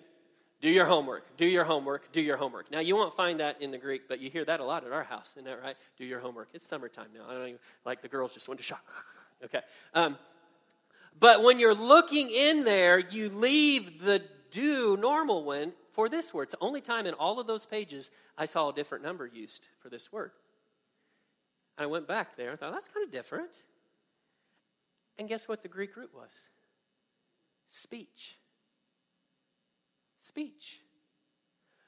do 0.62 0.70
your 0.70 0.86
homework, 0.86 1.38
do 1.38 1.46
your 1.46 1.64
homework, 1.64 2.12
do 2.12 2.22
your 2.22 2.38
homework. 2.38 2.72
Now, 2.72 2.80
you 2.80 2.96
won't 2.96 3.14
find 3.14 3.40
that 3.40 3.62
in 3.62 3.70
the 3.70 3.78
Greek, 3.78 4.08
but 4.10 4.20
you 4.20 4.32
hear 4.32 4.46
that 4.46 4.60
a 4.60 4.66
lot 4.66 4.84
at 4.84 4.92
our 4.92 5.04
house, 5.04 5.30
isn't 5.34 5.46
that 5.46 5.62
right? 5.62 5.76
Do 5.98 6.06
your 6.06 6.20
homework. 6.20 6.50
It's 6.54 6.68
summertime 6.68 7.10
now. 7.14 7.26
I 7.30 7.34
don't 7.34 7.48
even, 7.50 7.60
like 7.86 8.02
the 8.02 8.08
girls 8.08 8.34
just 8.34 8.48
went 8.48 8.60
to 8.60 8.64
shop. 8.64 8.84
okay. 9.46 9.62
Um, 9.94 10.18
but 11.20 11.44
when 11.44 11.60
you're 11.60 11.76
looking 11.76 12.30
in 12.30 12.64
there, 12.64 13.00
you 13.00 13.30
leave 13.30 14.04
the 14.04 14.24
do 14.52 14.98
normal 14.98 15.44
one 15.44 15.74
for 15.92 16.08
this 16.08 16.34
word. 16.34 16.44
It's 16.44 16.52
the 16.52 16.60
only 16.62 16.82
time 16.82 17.06
in 17.06 17.14
all 17.16 17.40
of 17.40 17.48
those 17.48 17.66
pages 17.66 18.12
I 18.38 18.46
saw 18.46 18.70
a 18.70 18.74
different 18.74 19.04
number 19.04 19.26
used 19.26 19.68
for 19.80 19.90
this 19.90 20.12
word. 20.12 20.32
I 21.78 21.88
went 21.88 22.08
back 22.08 22.36
there 22.36 22.52
and 22.52 22.60
thought, 22.60 22.72
that's 22.72 22.88
kind 22.88 23.06
of 23.06 23.12
different. 23.12 23.52
And 25.18 25.28
guess 25.28 25.48
what 25.48 25.62
the 25.62 25.68
Greek 25.68 25.96
root 25.96 26.12
was? 26.14 26.32
Speech. 27.68 28.38
Speech. 30.20 30.80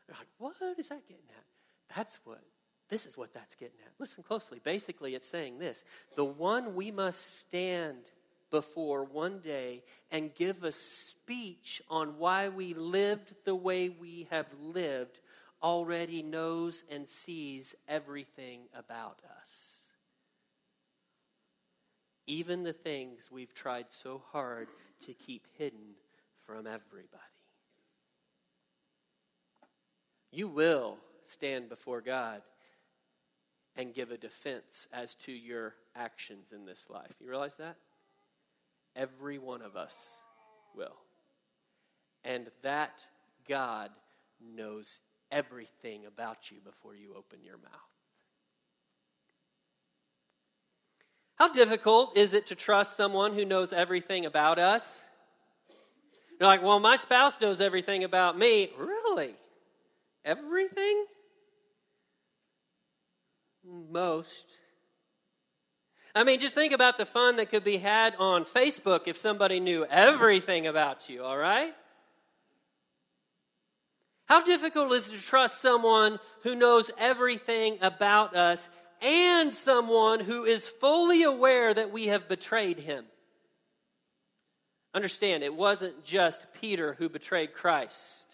They're 0.08 0.16
like, 0.18 0.28
what 0.38 0.56
is 0.78 0.90
that 0.90 1.08
getting 1.08 1.24
at? 1.38 1.96
That's 1.96 2.20
what, 2.24 2.42
this 2.90 3.06
is 3.06 3.18
what 3.18 3.34
that's 3.34 3.56
getting 3.56 3.78
at. 3.86 3.92
Listen 4.00 4.24
closely. 4.24 4.60
Basically, 4.64 5.16
it's 5.16 5.28
saying 5.28 5.60
this 5.60 5.84
the 6.16 6.26
one 6.26 6.76
we 6.76 6.92
must 6.92 7.40
stand 7.40 8.12
before 8.56 9.04
one 9.04 9.40
day 9.40 9.84
and 10.10 10.34
give 10.34 10.64
a 10.64 10.72
speech 10.72 11.82
on 11.90 12.18
why 12.18 12.48
we 12.48 12.74
lived 12.74 13.36
the 13.44 13.54
way 13.54 13.90
we 13.90 14.28
have 14.32 14.48
lived 14.62 15.20
already 15.62 16.24
knows 16.24 16.86
and 16.90 17.06
sees 17.06 17.76
everything 17.86 18.62
about 18.74 19.20
us. 19.42 19.90
Even 22.28 22.64
the 22.64 22.72
things 22.72 23.30
we've 23.30 23.54
tried 23.54 23.90
so 23.90 24.22
hard 24.32 24.70
to 25.02 25.14
keep 25.14 25.46
hidden 25.58 25.96
from 26.46 26.60
everybody. 26.60 27.22
You 30.32 30.48
will 30.48 30.96
stand 31.26 31.68
before 31.68 32.00
God 32.00 32.42
and 33.76 33.94
give 33.94 34.12
a 34.12 34.18
defense 34.18 34.88
as 34.94 35.14
to 35.16 35.34
your 35.34 35.76
actions 35.94 36.54
in 36.54 36.66
this 36.66 36.88
life. 36.90 37.18
You 37.20 37.28
realize 37.28 37.58
that? 37.58 37.76
Every 38.96 39.38
one 39.38 39.62
of 39.62 39.76
us 39.76 39.96
will. 40.76 40.96
And 42.24 42.48
that 42.64 43.06
God 43.48 43.92
knows 44.42 45.00
everything 45.32 46.06
about 46.06 46.52
you 46.52 46.58
before 46.64 46.96
you 46.96 47.14
open 47.18 47.40
your 47.44 47.58
mouth. 47.58 47.72
How 51.36 51.52
difficult 51.52 52.18
is 52.18 52.34
it 52.34 52.48
to 52.48 52.56
trust 52.56 52.96
someone 52.96 53.34
who 53.34 53.44
knows 53.44 53.74
everything 53.74 54.26
about 54.26 54.58
us? 54.58 55.06
You're 56.40 56.50
like, 56.50 56.64
well, 56.64 56.80
my 56.80 56.96
spouse 56.96 57.40
knows 57.40 57.60
everything 57.60 58.04
about 58.04 58.38
me. 58.38 58.70
Really? 58.78 59.36
Everything? 60.24 61.06
Most. 63.92 64.46
I 66.16 66.24
mean, 66.24 66.40
just 66.40 66.56
think 66.56 66.72
about 66.72 66.98
the 66.98 67.06
fun 67.06 67.36
that 67.36 67.50
could 67.50 67.66
be 67.66 67.76
had 67.76 68.16
on 68.18 68.46
Facebook 68.46 69.08
if 69.08 69.18
somebody 69.18 69.60
knew 69.60 69.86
everything 69.90 70.66
about 70.66 71.10
you, 71.10 71.22
all 71.24 71.38
right? 71.38 71.76
How 74.28 74.42
difficult 74.42 74.94
is 74.94 75.10
it 75.10 75.12
to 75.12 75.22
trust 75.22 75.62
someone 75.62 76.20
who 76.44 76.56
knows 76.56 76.90
everything 76.98 77.78
about 77.82 78.34
us 78.34 78.70
and 79.02 79.54
someone 79.54 80.22
who 80.22 80.46
is 80.46 80.66
fully 80.66 81.24
aware 81.24 81.74
that 81.74 81.92
we 81.92 82.08
have 82.08 82.30
betrayed 82.30 82.80
him? 82.80 83.06
Understand, 84.94 85.44
it 85.44 85.54
wasn't 85.54 86.06
just 86.06 86.46
Peter 86.62 86.94
who 86.94 87.10
betrayed 87.10 87.54
Christ. 87.54 88.25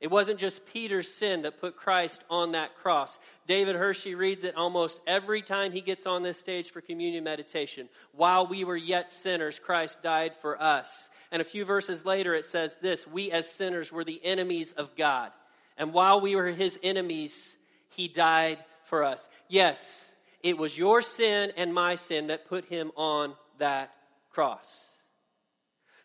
It 0.00 0.10
wasn't 0.10 0.38
just 0.38 0.64
Peter's 0.64 1.12
sin 1.12 1.42
that 1.42 1.60
put 1.60 1.76
Christ 1.76 2.24
on 2.30 2.52
that 2.52 2.74
cross. 2.74 3.18
David 3.46 3.76
Hershey 3.76 4.14
reads 4.14 4.44
it 4.44 4.56
almost 4.56 4.98
every 5.06 5.42
time 5.42 5.72
he 5.72 5.82
gets 5.82 6.06
on 6.06 6.22
this 6.22 6.38
stage 6.38 6.70
for 6.70 6.80
communion 6.80 7.22
meditation. 7.22 7.86
While 8.12 8.46
we 8.46 8.64
were 8.64 8.78
yet 8.78 9.10
sinners, 9.10 9.58
Christ 9.58 10.02
died 10.02 10.34
for 10.34 10.60
us. 10.60 11.10
And 11.30 11.42
a 11.42 11.44
few 11.44 11.66
verses 11.66 12.06
later, 12.06 12.34
it 12.34 12.46
says 12.46 12.74
this 12.80 13.06
We 13.06 13.30
as 13.30 13.50
sinners 13.50 13.92
were 13.92 14.04
the 14.04 14.20
enemies 14.24 14.72
of 14.72 14.96
God. 14.96 15.32
And 15.76 15.92
while 15.92 16.20
we 16.20 16.34
were 16.34 16.46
his 16.46 16.78
enemies, 16.82 17.58
he 17.90 18.08
died 18.08 18.58
for 18.84 19.04
us. 19.04 19.28
Yes, 19.48 20.14
it 20.42 20.56
was 20.56 20.78
your 20.78 21.02
sin 21.02 21.52
and 21.58 21.74
my 21.74 21.94
sin 21.94 22.28
that 22.28 22.46
put 22.46 22.64
him 22.64 22.90
on 22.96 23.34
that 23.58 23.92
cross. 24.30 24.86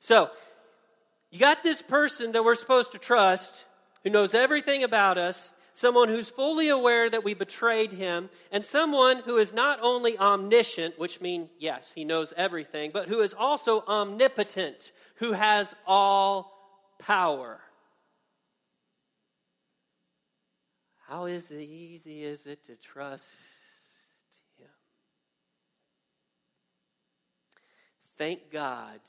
So, 0.02 0.30
you 1.32 1.40
got 1.40 1.64
this 1.64 1.82
person 1.82 2.34
that 2.34 2.44
we're 2.44 2.56
supposed 2.56 2.92
to 2.92 2.98
trust 2.98 3.66
who 4.06 4.12
knows 4.12 4.36
everything 4.36 4.84
about 4.84 5.18
us, 5.18 5.52
someone 5.74 6.08
who's 6.08 6.30
fully 6.30 6.70
aware 6.70 7.10
that 7.10 7.24
we 7.24 7.34
betrayed 7.34 7.92
him, 7.92 8.30
and 8.52 8.64
someone 8.64 9.18
who 9.26 9.38
is 9.38 9.52
not 9.52 9.80
only 9.82 10.16
omniscient, 10.20 11.00
which 11.00 11.20
means, 11.20 11.50
yes, 11.58 11.92
he 11.92 12.06
knows 12.06 12.32
everything, 12.38 12.92
but 12.94 13.08
who 13.08 13.22
is 13.22 13.34
also 13.34 13.84
omnipotent, 13.88 14.92
who 15.16 15.32
has 15.32 15.74
all 15.88 16.52
power. 17.00 17.60
How 21.08 21.26
is 21.26 21.50
it 21.50 21.62
easy 21.62 22.24
is 22.24 22.46
it 22.46 22.64
to 22.66 22.76
trust 22.76 23.26
him? 24.60 24.68
Thank 28.20 28.52
God, 28.52 29.00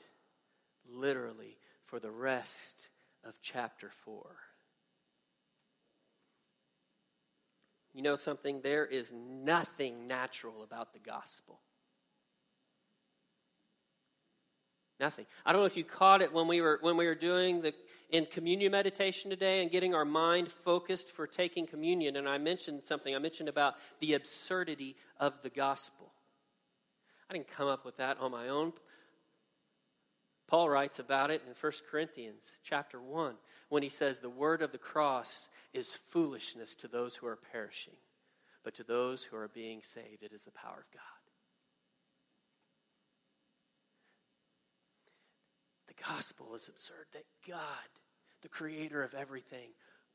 literally, 0.89 1.59
for 1.85 1.99
the 1.99 2.11
rest 2.11 2.89
of 3.23 3.37
chapter 3.43 3.91
4. 3.91 4.46
You 7.97 8.03
know 8.03 8.15
something? 8.15 8.61
There 8.61 8.85
is 8.85 9.11
nothing 9.11 10.05
natural 10.05 10.61
about 10.61 10.93
the 10.93 10.99
gospel. 10.99 11.61
Nothing. 14.99 15.25
I 15.43 15.51
don't 15.51 15.61
know 15.61 15.65
if 15.65 15.75
you 15.75 15.83
caught 15.83 16.21
it 16.21 16.31
when 16.31 16.47
we 16.47 16.61
were 16.61 16.77
when 16.81 16.95
we 16.95 17.07
were 17.07 17.15
doing 17.15 17.61
the 17.61 17.73
in 18.11 18.27
communion 18.27 18.71
meditation 18.71 19.31
today 19.31 19.63
and 19.63 19.71
getting 19.71 19.95
our 19.95 20.05
mind 20.05 20.47
focused 20.47 21.09
for 21.09 21.25
taking 21.25 21.65
communion 21.65 22.17
and 22.17 22.29
I 22.29 22.37
mentioned 22.37 22.85
something. 22.85 23.15
I 23.15 23.19
mentioned 23.19 23.49
about 23.49 23.77
the 23.99 24.13
absurdity 24.13 24.95
of 25.19 25.41
the 25.41 25.49
gospel. 25.49 26.11
I 27.31 27.33
didn't 27.33 27.47
come 27.47 27.67
up 27.67 27.83
with 27.83 27.97
that 27.97 28.19
on 28.19 28.29
my 28.29 28.47
own. 28.47 28.73
Paul 30.47 30.69
writes 30.69 30.99
about 30.99 31.31
it 31.31 31.41
in 31.47 31.53
1 31.59 31.71
Corinthians 31.89 32.53
chapter 32.63 33.01
1 33.01 33.35
when 33.69 33.81
he 33.81 33.89
says 33.89 34.19
the 34.19 34.29
word 34.29 34.61
of 34.61 34.71
the 34.71 34.77
cross 34.77 35.49
is 35.77 35.99
foolishness 36.09 36.73
to 36.73 36.87
those 36.87 37.15
who 37.15 37.27
are 37.27 37.37
perishing, 37.37 37.97
but 38.63 38.73
to 38.73 38.83
those 38.83 39.23
who 39.23 39.37
are 39.37 39.47
being 39.47 39.81
saved 39.83 40.23
it 40.23 40.33
is 40.33 40.43
the 40.43 40.51
power 40.51 40.83
of 40.85 40.91
God. 40.91 41.01
The 45.87 46.03
gospel 46.03 46.55
is 46.55 46.67
absurd 46.67 47.05
that 47.13 47.25
God, 47.47 47.59
the 48.41 48.49
creator 48.49 49.03
of 49.03 49.13
everything, 49.13 49.69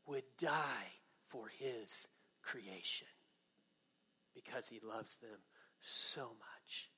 would 0.07 0.25
die 0.37 0.99
for 1.27 1.47
his 1.47 2.09
creation 2.43 3.07
because 4.35 4.67
he 4.67 4.81
loves 4.83 5.15
them 5.17 5.39
so 5.81 6.23
much. 6.23 6.91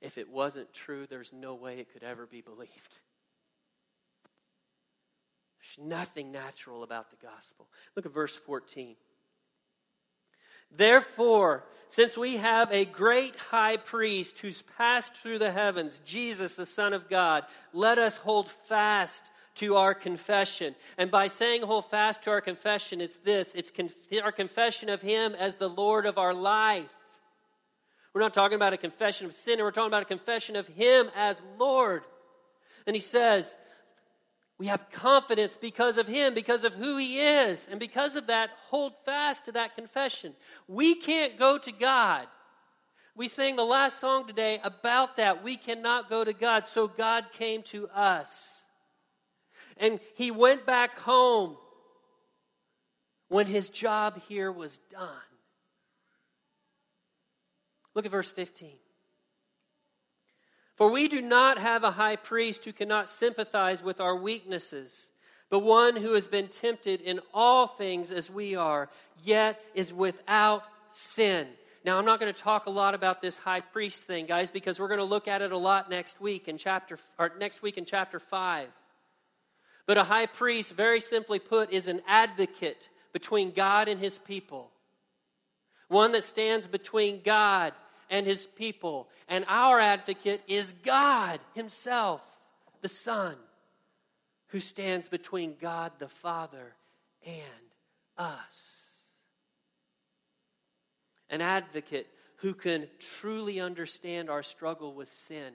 If 0.00 0.18
it 0.18 0.30
wasn't 0.30 0.72
true, 0.72 1.06
there's 1.06 1.32
no 1.32 1.54
way 1.54 1.78
it 1.78 1.92
could 1.92 2.04
ever 2.04 2.26
be 2.26 2.42
believed. 2.42 3.00
There's 5.64 5.86
nothing 5.86 6.30
natural 6.30 6.82
about 6.82 7.10
the 7.10 7.26
gospel. 7.26 7.68
Look 7.96 8.04
at 8.04 8.12
verse 8.12 8.36
14. 8.36 8.96
Therefore, 10.76 11.64
since 11.88 12.16
we 12.16 12.36
have 12.36 12.70
a 12.72 12.84
great 12.84 13.36
high 13.36 13.76
priest 13.76 14.38
who's 14.40 14.62
passed 14.76 15.14
through 15.16 15.38
the 15.38 15.52
heavens, 15.52 16.00
Jesus, 16.04 16.54
the 16.54 16.66
Son 16.66 16.92
of 16.92 17.08
God, 17.08 17.44
let 17.72 17.98
us 17.98 18.16
hold 18.16 18.50
fast 18.50 19.24
to 19.56 19.76
our 19.76 19.94
confession. 19.94 20.74
And 20.98 21.10
by 21.10 21.28
saying 21.28 21.62
hold 21.62 21.88
fast 21.88 22.24
to 22.24 22.30
our 22.30 22.40
confession, 22.40 23.00
it's 23.00 23.16
this 23.18 23.54
it's 23.54 23.70
conf- 23.70 23.94
our 24.22 24.32
confession 24.32 24.88
of 24.88 25.00
Him 25.00 25.34
as 25.38 25.56
the 25.56 25.68
Lord 25.68 26.06
of 26.06 26.18
our 26.18 26.34
life. 26.34 26.94
We're 28.12 28.20
not 28.20 28.34
talking 28.34 28.56
about 28.56 28.72
a 28.72 28.78
confession 28.78 29.26
of 29.26 29.32
sin, 29.32 29.60
we're 29.60 29.70
talking 29.70 29.88
about 29.90 30.02
a 30.02 30.06
confession 30.06 30.56
of 30.56 30.66
Him 30.68 31.08
as 31.16 31.40
Lord. 31.58 32.02
And 32.86 32.96
He 32.96 33.00
says, 33.00 33.56
we 34.58 34.66
have 34.66 34.88
confidence 34.90 35.56
because 35.56 35.98
of 35.98 36.06
Him, 36.06 36.32
because 36.32 36.62
of 36.64 36.74
who 36.74 36.96
He 36.96 37.18
is. 37.18 37.66
And 37.70 37.80
because 37.80 38.14
of 38.14 38.28
that, 38.28 38.50
hold 38.68 38.92
fast 39.04 39.46
to 39.46 39.52
that 39.52 39.74
confession. 39.74 40.34
We 40.68 40.94
can't 40.94 41.36
go 41.38 41.58
to 41.58 41.72
God. 41.72 42.26
We 43.16 43.28
sang 43.28 43.56
the 43.56 43.64
last 43.64 44.00
song 44.00 44.26
today 44.26 44.60
about 44.62 45.16
that. 45.16 45.42
We 45.42 45.56
cannot 45.56 46.08
go 46.08 46.24
to 46.24 46.32
God, 46.32 46.66
so 46.66 46.88
God 46.88 47.26
came 47.32 47.62
to 47.64 47.88
us. 47.88 48.62
And 49.76 49.98
He 50.16 50.30
went 50.30 50.66
back 50.66 50.98
home 50.98 51.56
when 53.28 53.46
His 53.46 53.68
job 53.68 54.20
here 54.28 54.52
was 54.52 54.78
done. 54.90 55.08
Look 57.94 58.04
at 58.04 58.10
verse 58.10 58.30
15. 58.30 58.70
For 60.76 60.90
we 60.90 61.08
do 61.08 61.20
not 61.22 61.58
have 61.58 61.84
a 61.84 61.92
high 61.92 62.16
priest 62.16 62.64
who 62.64 62.72
cannot 62.72 63.08
sympathize 63.08 63.82
with 63.82 64.00
our 64.00 64.16
weaknesses, 64.16 65.10
but 65.48 65.60
one 65.60 65.96
who 65.96 66.14
has 66.14 66.26
been 66.26 66.48
tempted 66.48 67.00
in 67.00 67.20
all 67.32 67.66
things 67.66 68.10
as 68.10 68.28
we 68.28 68.56
are, 68.56 68.88
yet 69.22 69.60
is 69.74 69.92
without 69.92 70.64
sin. 70.90 71.46
Now, 71.84 71.98
I'm 71.98 72.06
not 72.06 72.18
going 72.18 72.32
to 72.32 72.40
talk 72.40 72.66
a 72.66 72.70
lot 72.70 72.94
about 72.94 73.20
this 73.20 73.36
high 73.36 73.60
priest 73.60 74.04
thing, 74.04 74.26
guys, 74.26 74.50
because 74.50 74.80
we're 74.80 74.88
going 74.88 74.98
to 74.98 75.04
look 75.04 75.28
at 75.28 75.42
it 75.42 75.52
a 75.52 75.58
lot 75.58 75.90
next 75.90 76.20
week 76.20 76.48
in 76.48 76.56
chapter 76.56 76.98
or 77.18 77.32
next 77.38 77.62
week 77.62 77.76
in 77.76 77.84
chapter 77.84 78.18
5. 78.18 78.68
But 79.86 79.98
a 79.98 80.04
high 80.04 80.26
priest, 80.26 80.72
very 80.72 80.98
simply 80.98 81.38
put, 81.38 81.72
is 81.72 81.86
an 81.86 82.00
advocate 82.08 82.88
between 83.12 83.50
God 83.50 83.88
and 83.88 84.00
his 84.00 84.16
people. 84.18 84.70
One 85.88 86.12
that 86.12 86.24
stands 86.24 86.66
between 86.66 87.20
God 87.22 87.74
and 88.14 88.28
his 88.28 88.46
people. 88.46 89.08
And 89.28 89.44
our 89.48 89.80
advocate 89.80 90.44
is 90.46 90.72
God 90.84 91.40
himself, 91.56 92.38
the 92.80 92.88
Son, 92.88 93.34
who 94.48 94.60
stands 94.60 95.08
between 95.08 95.56
God 95.60 95.90
the 95.98 96.06
Father 96.06 96.76
and 97.26 97.34
us. 98.16 98.92
An 101.28 101.40
advocate 101.40 102.06
who 102.36 102.54
can 102.54 102.86
truly 103.18 103.58
understand 103.58 104.30
our 104.30 104.44
struggle 104.44 104.94
with 104.94 105.10
sin. 105.10 105.54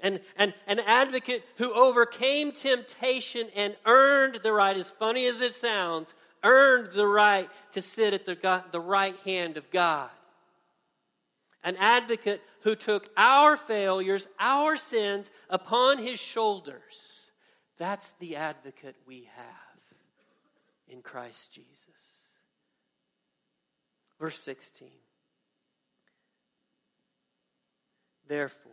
And, 0.00 0.18
and 0.36 0.52
an 0.66 0.80
advocate 0.80 1.44
who 1.58 1.72
overcame 1.72 2.50
temptation 2.50 3.46
and 3.54 3.76
earned 3.86 4.40
the 4.42 4.52
right, 4.52 4.76
as 4.76 4.90
funny 4.90 5.26
as 5.26 5.40
it 5.40 5.52
sounds, 5.52 6.14
earned 6.42 6.88
the 6.92 7.06
right 7.06 7.48
to 7.72 7.80
sit 7.80 8.14
at 8.14 8.24
the, 8.24 8.34
God, 8.34 8.64
the 8.72 8.80
right 8.80 9.16
hand 9.24 9.56
of 9.56 9.70
God. 9.70 10.10
An 11.64 11.76
advocate 11.76 12.42
who 12.62 12.74
took 12.74 13.08
our 13.16 13.56
failures, 13.56 14.28
our 14.38 14.76
sins 14.76 15.30
upon 15.50 15.98
his 15.98 16.20
shoulders. 16.20 17.30
That's 17.78 18.12
the 18.18 18.36
advocate 18.36 18.96
we 19.06 19.28
have 19.36 19.82
in 20.88 21.02
Christ 21.02 21.52
Jesus. 21.52 21.88
Verse 24.18 24.38
16. 24.40 24.88
Therefore, 28.26 28.72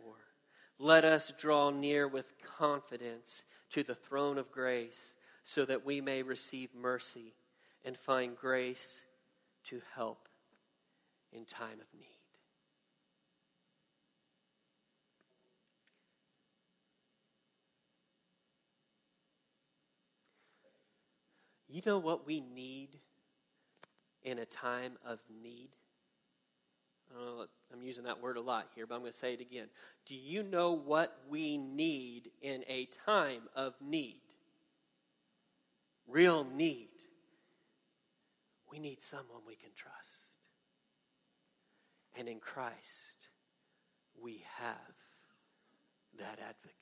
let 0.78 1.04
us 1.04 1.32
draw 1.38 1.70
near 1.70 2.06
with 2.06 2.34
confidence 2.58 3.44
to 3.70 3.82
the 3.82 3.94
throne 3.94 4.38
of 4.38 4.50
grace 4.50 5.14
so 5.42 5.64
that 5.64 5.86
we 5.86 6.00
may 6.00 6.22
receive 6.22 6.74
mercy 6.74 7.34
and 7.86 7.96
find 7.96 8.36
grace 8.36 9.04
to 9.64 9.80
help 9.94 10.28
in 11.32 11.44
time 11.44 11.80
of 11.80 11.86
need. 11.96 12.08
You 21.68 21.82
know 21.86 21.98
what 21.98 22.26
we 22.26 22.40
need 22.40 22.98
in 24.24 24.38
a 24.38 24.46
time 24.46 24.98
of 25.04 25.22
need? 25.42 25.68
I'm 27.72 27.82
using 27.82 28.04
that 28.04 28.20
word 28.20 28.36
a 28.36 28.40
lot 28.40 28.66
here, 28.74 28.86
but 28.86 28.96
I'm 28.96 29.02
going 29.02 29.12
to 29.12 29.16
say 29.16 29.34
it 29.34 29.40
again. 29.40 29.68
Do 30.06 30.16
you 30.16 30.42
know 30.42 30.72
what 30.72 31.18
we 31.28 31.56
need 31.56 32.30
in 32.42 32.64
a 32.66 32.88
time 33.06 33.42
of 33.54 33.74
need? 33.80 34.22
Real 36.08 36.44
need 36.44 36.88
we 38.70 38.78
need 38.78 39.02
someone 39.02 39.40
we 39.46 39.56
can 39.56 39.70
trust. 39.74 40.40
And 42.18 42.28
in 42.28 42.40
Christ, 42.40 43.28
we 44.20 44.44
have 44.58 44.94
that 46.18 46.38
advocate. 46.40 46.74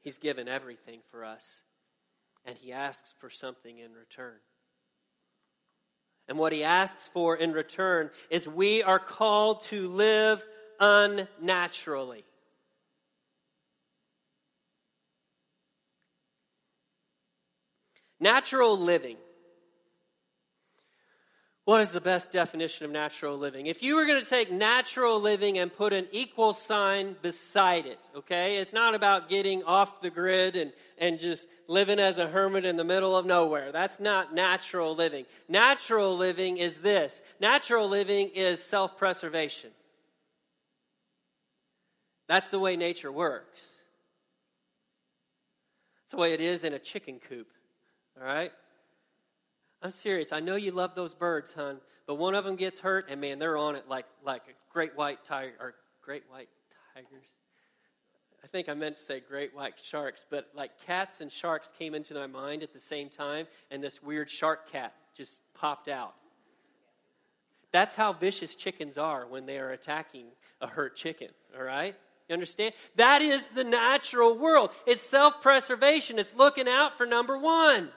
He's 0.00 0.18
given 0.18 0.48
everything 0.48 1.00
for 1.10 1.24
us, 1.24 1.62
and 2.46 2.56
He 2.56 2.72
asks 2.72 3.14
for 3.18 3.28
something 3.28 3.78
in 3.78 3.92
return. 3.92 4.38
And 6.28 6.38
what 6.38 6.52
He 6.52 6.64
asks 6.64 7.08
for 7.08 7.36
in 7.36 7.52
return 7.52 8.10
is 8.30 8.48
we 8.48 8.82
are 8.82 8.98
called 8.98 9.62
to 9.64 9.86
live 9.86 10.44
unnaturally. 10.80 12.24
Natural 18.20 18.76
living. 18.76 19.16
What 21.68 21.82
is 21.82 21.90
the 21.90 22.00
best 22.00 22.32
definition 22.32 22.86
of 22.86 22.90
natural 22.90 23.36
living? 23.36 23.66
If 23.66 23.82
you 23.82 23.96
were 23.96 24.06
going 24.06 24.22
to 24.24 24.26
take 24.26 24.50
natural 24.50 25.20
living 25.20 25.58
and 25.58 25.70
put 25.70 25.92
an 25.92 26.06
equal 26.12 26.54
sign 26.54 27.14
beside 27.20 27.84
it, 27.84 27.98
okay? 28.16 28.56
It's 28.56 28.72
not 28.72 28.94
about 28.94 29.28
getting 29.28 29.62
off 29.64 30.00
the 30.00 30.08
grid 30.08 30.56
and, 30.56 30.72
and 30.96 31.18
just 31.18 31.46
living 31.66 31.98
as 32.00 32.16
a 32.16 32.26
hermit 32.26 32.64
in 32.64 32.76
the 32.76 32.84
middle 32.84 33.14
of 33.14 33.26
nowhere. 33.26 33.70
That's 33.70 34.00
not 34.00 34.34
natural 34.34 34.94
living. 34.94 35.26
Natural 35.46 36.16
living 36.16 36.56
is 36.56 36.78
this 36.78 37.20
natural 37.38 37.86
living 37.86 38.30
is 38.34 38.64
self 38.64 38.96
preservation. 38.96 39.68
That's 42.28 42.48
the 42.48 42.58
way 42.58 42.76
nature 42.76 43.12
works. 43.12 43.60
It's 46.04 46.12
the 46.12 46.16
way 46.16 46.32
it 46.32 46.40
is 46.40 46.64
in 46.64 46.72
a 46.72 46.78
chicken 46.78 47.18
coop. 47.18 47.48
All 48.20 48.26
right? 48.26 48.52
I'm 49.82 49.90
serious. 49.90 50.32
I 50.32 50.40
know 50.40 50.56
you 50.56 50.72
love 50.72 50.94
those 50.94 51.14
birds, 51.14 51.52
hon, 51.52 51.78
but 52.06 52.16
one 52.16 52.34
of 52.34 52.44
them 52.44 52.56
gets 52.56 52.80
hurt, 52.80 53.06
and 53.08 53.20
man, 53.20 53.38
they're 53.38 53.56
on 53.56 53.76
it 53.76 53.88
like 53.88 54.06
like 54.24 54.42
a 54.48 54.72
great 54.72 54.96
white 54.96 55.24
tiger 55.24 55.52
or 55.60 55.74
great 56.02 56.24
white 56.28 56.48
tigers. 56.94 57.24
I 58.42 58.46
think 58.46 58.68
I 58.68 58.74
meant 58.74 58.96
to 58.96 59.02
say 59.02 59.20
great 59.20 59.54
white 59.54 59.78
sharks, 59.78 60.24
but 60.28 60.48
like 60.54 60.70
cats 60.86 61.20
and 61.20 61.30
sharks 61.30 61.70
came 61.78 61.94
into 61.94 62.14
my 62.14 62.26
mind 62.26 62.62
at 62.62 62.72
the 62.72 62.80
same 62.80 63.08
time, 63.08 63.46
and 63.70 63.82
this 63.82 64.02
weird 64.02 64.28
shark 64.30 64.70
cat 64.70 64.94
just 65.16 65.40
popped 65.54 65.88
out. 65.88 66.14
That's 67.70 67.94
how 67.94 68.12
vicious 68.12 68.54
chickens 68.54 68.96
are 68.96 69.26
when 69.26 69.46
they 69.46 69.58
are 69.58 69.70
attacking 69.70 70.26
a 70.60 70.66
hurt 70.66 70.96
chicken, 70.96 71.28
all 71.56 71.62
right? 71.62 71.94
You 72.28 72.32
understand? 72.32 72.74
That 72.96 73.22
is 73.22 73.46
the 73.48 73.64
natural 73.64 74.36
world. 74.36 74.72
It's 74.86 75.02
self 75.02 75.40
preservation, 75.40 76.18
it's 76.18 76.34
looking 76.34 76.68
out 76.68 76.96
for 76.96 77.06
number 77.06 77.38
one. 77.38 77.90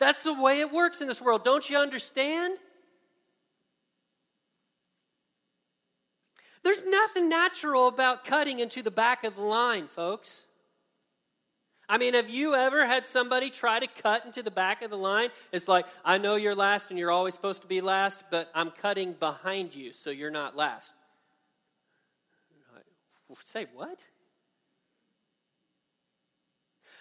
That's 0.00 0.22
the 0.22 0.34
way 0.34 0.60
it 0.60 0.72
works 0.72 1.00
in 1.00 1.08
this 1.08 1.20
world. 1.20 1.44
Don't 1.44 1.68
you 1.68 1.78
understand? 1.78 2.56
There's 6.62 6.84
nothing 6.84 7.28
natural 7.28 7.86
about 7.86 8.24
cutting 8.24 8.58
into 8.58 8.82
the 8.82 8.90
back 8.90 9.24
of 9.24 9.36
the 9.36 9.42
line, 9.42 9.86
folks. 9.86 10.42
I 11.88 11.98
mean, 11.98 12.14
have 12.14 12.30
you 12.30 12.54
ever 12.54 12.86
had 12.86 13.04
somebody 13.04 13.50
try 13.50 13.80
to 13.80 13.86
cut 13.86 14.24
into 14.24 14.42
the 14.42 14.50
back 14.50 14.82
of 14.82 14.90
the 14.90 14.96
line? 14.96 15.30
It's 15.52 15.66
like, 15.66 15.86
I 16.04 16.18
know 16.18 16.36
you're 16.36 16.54
last 16.54 16.90
and 16.90 16.98
you're 16.98 17.10
always 17.10 17.34
supposed 17.34 17.62
to 17.62 17.68
be 17.68 17.80
last, 17.80 18.22
but 18.30 18.48
I'm 18.54 18.70
cutting 18.70 19.12
behind 19.12 19.74
you 19.74 19.92
so 19.92 20.10
you're 20.10 20.30
not 20.30 20.56
last. 20.56 20.94
Say 23.42 23.66
what? 23.74 24.02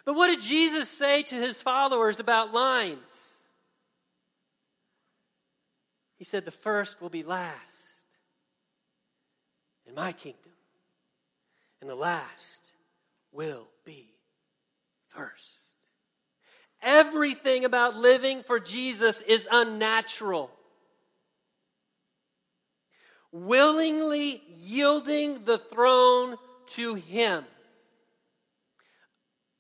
But 0.10 0.16
what 0.16 0.30
did 0.30 0.42
Jesus 0.42 0.90
say 0.90 1.22
to 1.22 1.36
his 1.36 1.62
followers 1.62 2.20
about 2.20 2.52
lines? 2.52 3.38
He 6.16 6.24
said, 6.24 6.46
The 6.46 6.50
first 6.50 7.00
will 7.00 7.12
be 7.12 7.22
last 7.22 8.08
in 9.86 9.94
my 9.94 10.12
kingdom, 10.14 10.52
and 11.80 11.88
the 11.88 11.94
last 11.94 12.72
will 13.32 13.68
be 13.86 14.08
first. 15.10 15.60
Everything 16.82 17.64
about 17.64 17.96
living 17.96 18.42
for 18.42 18.60
Jesus 18.60 19.22
is 19.22 19.48
unnatural. 19.52 20.50
Willingly 23.32 24.42
yielding 24.56 25.44
the 25.44 25.60
throne 25.60 26.38
to 26.72 26.96
Him. 26.96 27.46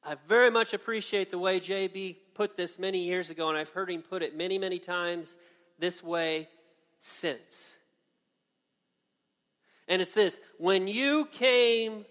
I 0.03 0.15
very 0.25 0.49
much 0.49 0.73
appreciate 0.73 1.29
the 1.29 1.39
way 1.39 1.59
JB 1.59 2.15
put 2.33 2.55
this 2.55 2.79
many 2.79 3.05
years 3.05 3.29
ago, 3.29 3.49
and 3.49 3.57
I've 3.57 3.69
heard 3.69 3.89
him 3.89 4.01
put 4.01 4.23
it 4.23 4.35
many, 4.35 4.57
many 4.57 4.79
times 4.79 5.37
this 5.77 6.01
way 6.01 6.47
since. 7.01 7.75
And 9.87 10.01
it's 10.01 10.13
this 10.13 10.39
when 10.57 10.87
you 10.87 11.25
came 11.25 12.05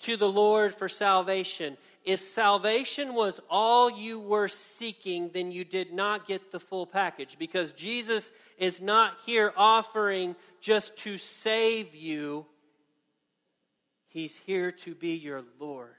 to 0.00 0.16
the 0.16 0.30
Lord 0.30 0.74
for 0.74 0.88
salvation, 0.88 1.76
if 2.04 2.20
salvation 2.20 3.14
was 3.14 3.40
all 3.50 3.90
you 3.90 4.18
were 4.18 4.48
seeking, 4.48 5.30
then 5.32 5.50
you 5.52 5.64
did 5.64 5.92
not 5.92 6.26
get 6.26 6.50
the 6.50 6.60
full 6.60 6.86
package 6.86 7.36
because 7.38 7.72
Jesus 7.72 8.30
is 8.56 8.80
not 8.80 9.18
here 9.26 9.52
offering 9.56 10.36
just 10.60 10.96
to 10.98 11.16
save 11.16 11.94
you, 11.94 12.46
He's 14.08 14.38
here 14.38 14.72
to 14.72 14.94
be 14.94 15.16
your 15.16 15.44
Lord. 15.60 15.97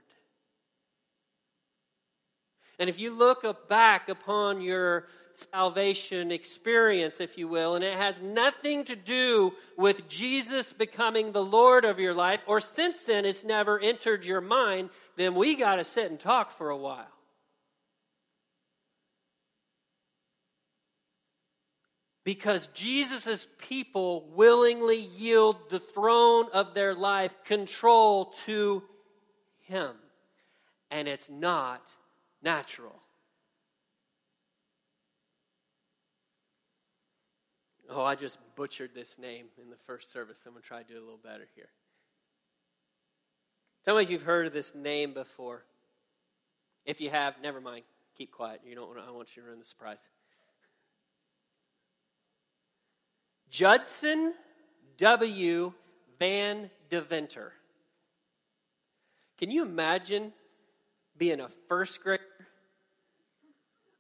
And 2.79 2.89
if 2.89 2.99
you 2.99 3.11
look 3.11 3.67
back 3.67 4.07
upon 4.07 4.61
your 4.61 5.05
salvation 5.33 6.31
experience, 6.31 7.19
if 7.19 7.37
you 7.37 7.47
will, 7.47 7.75
and 7.75 7.83
it 7.83 7.93
has 7.93 8.21
nothing 8.21 8.85
to 8.85 8.95
do 8.95 9.53
with 9.77 10.07
Jesus 10.07 10.71
becoming 10.71 11.31
the 11.31 11.43
Lord 11.43 11.85
of 11.85 11.99
your 11.99 12.13
life, 12.13 12.41
or 12.47 12.59
since 12.59 13.03
then 13.03 13.25
it's 13.25 13.43
never 13.43 13.77
entered 13.79 14.25
your 14.25 14.41
mind, 14.41 14.89
then 15.17 15.35
we 15.35 15.55
got 15.55 15.75
to 15.75 15.83
sit 15.83 16.09
and 16.09 16.19
talk 16.19 16.51
for 16.51 16.69
a 16.69 16.77
while. 16.77 17.07
Because 22.23 22.67
Jesus' 22.67 23.47
people 23.57 24.29
willingly 24.35 24.99
yield 24.99 25.69
the 25.69 25.79
throne 25.79 26.45
of 26.53 26.73
their 26.73 26.93
life 26.93 27.35
control 27.43 28.25
to 28.45 28.83
Him. 29.61 29.91
And 30.91 31.07
it's 31.07 31.29
not 31.29 31.81
natural. 32.41 33.01
Oh, 37.89 38.03
I 38.03 38.15
just 38.15 38.37
butchered 38.55 38.93
this 38.93 39.17
name 39.17 39.47
in 39.59 39.69
the 39.69 39.75
first 39.75 40.11
service. 40.11 40.43
I'm 40.45 40.53
going 40.53 40.61
to 40.61 40.67
try 40.67 40.83
to 40.83 40.87
do 40.87 40.99
a 40.99 41.01
little 41.01 41.17
better 41.17 41.47
here. 41.55 41.69
Tell 43.83 43.95
me 43.95 44.03
if 44.03 44.11
you've 44.11 44.23
heard 44.23 44.45
of 44.45 44.53
this 44.53 44.75
name 44.75 45.13
before. 45.13 45.63
If 46.85 47.01
you 47.01 47.09
have, 47.09 47.41
never 47.41 47.59
mind. 47.59 47.83
Keep 48.15 48.31
quiet. 48.31 48.61
You 48.63 48.75
don't 48.75 48.87
want 48.87 48.99
to, 48.99 49.05
I 49.05 49.11
want 49.11 49.35
you 49.35 49.41
to 49.41 49.47
ruin 49.47 49.59
the 49.59 49.65
surprise. 49.65 49.99
Judson 53.49 54.33
W. 54.97 55.73
Van 56.19 56.69
Deventer. 56.89 57.53
Can 59.37 59.49
you 59.49 59.63
imagine 59.63 60.33
being 61.17 61.39
a 61.39 61.47
first 61.47 62.03
grader, 62.03 62.18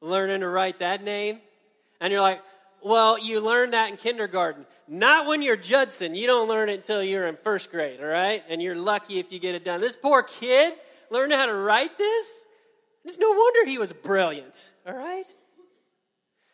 learning 0.01 0.41
to 0.41 0.47
write 0.47 0.79
that 0.79 1.03
name? 1.03 1.39
And 2.01 2.11
you're 2.11 2.21
like, 2.21 2.41
well, 2.81 3.19
you 3.19 3.41
learn 3.41 3.71
that 3.71 3.89
in 3.89 3.97
kindergarten. 3.97 4.65
Not 4.87 5.25
when 5.27 5.41
you're 5.41 5.57
Judson. 5.57 6.15
You 6.15 6.27
don't 6.27 6.47
learn 6.47 6.69
it 6.69 6.75
until 6.75 7.03
you're 7.03 7.27
in 7.27 7.35
first 7.35 7.71
grade, 7.71 7.99
all 7.99 8.07
right? 8.07 8.43
And 8.47 8.61
you're 8.61 8.75
lucky 8.75 9.19
if 9.19 9.31
you 9.31 9.39
get 9.39 9.55
it 9.55 9.65
done. 9.65 9.81
This 9.81 9.95
poor 9.95 10.23
kid 10.23 10.73
learned 11.09 11.33
how 11.33 11.45
to 11.45 11.53
write 11.53 11.97
this. 11.97 12.27
It's 13.03 13.17
no 13.17 13.29
wonder 13.29 13.65
he 13.65 13.77
was 13.77 13.91
brilliant, 13.91 14.69
all 14.87 14.95
right? 14.95 15.25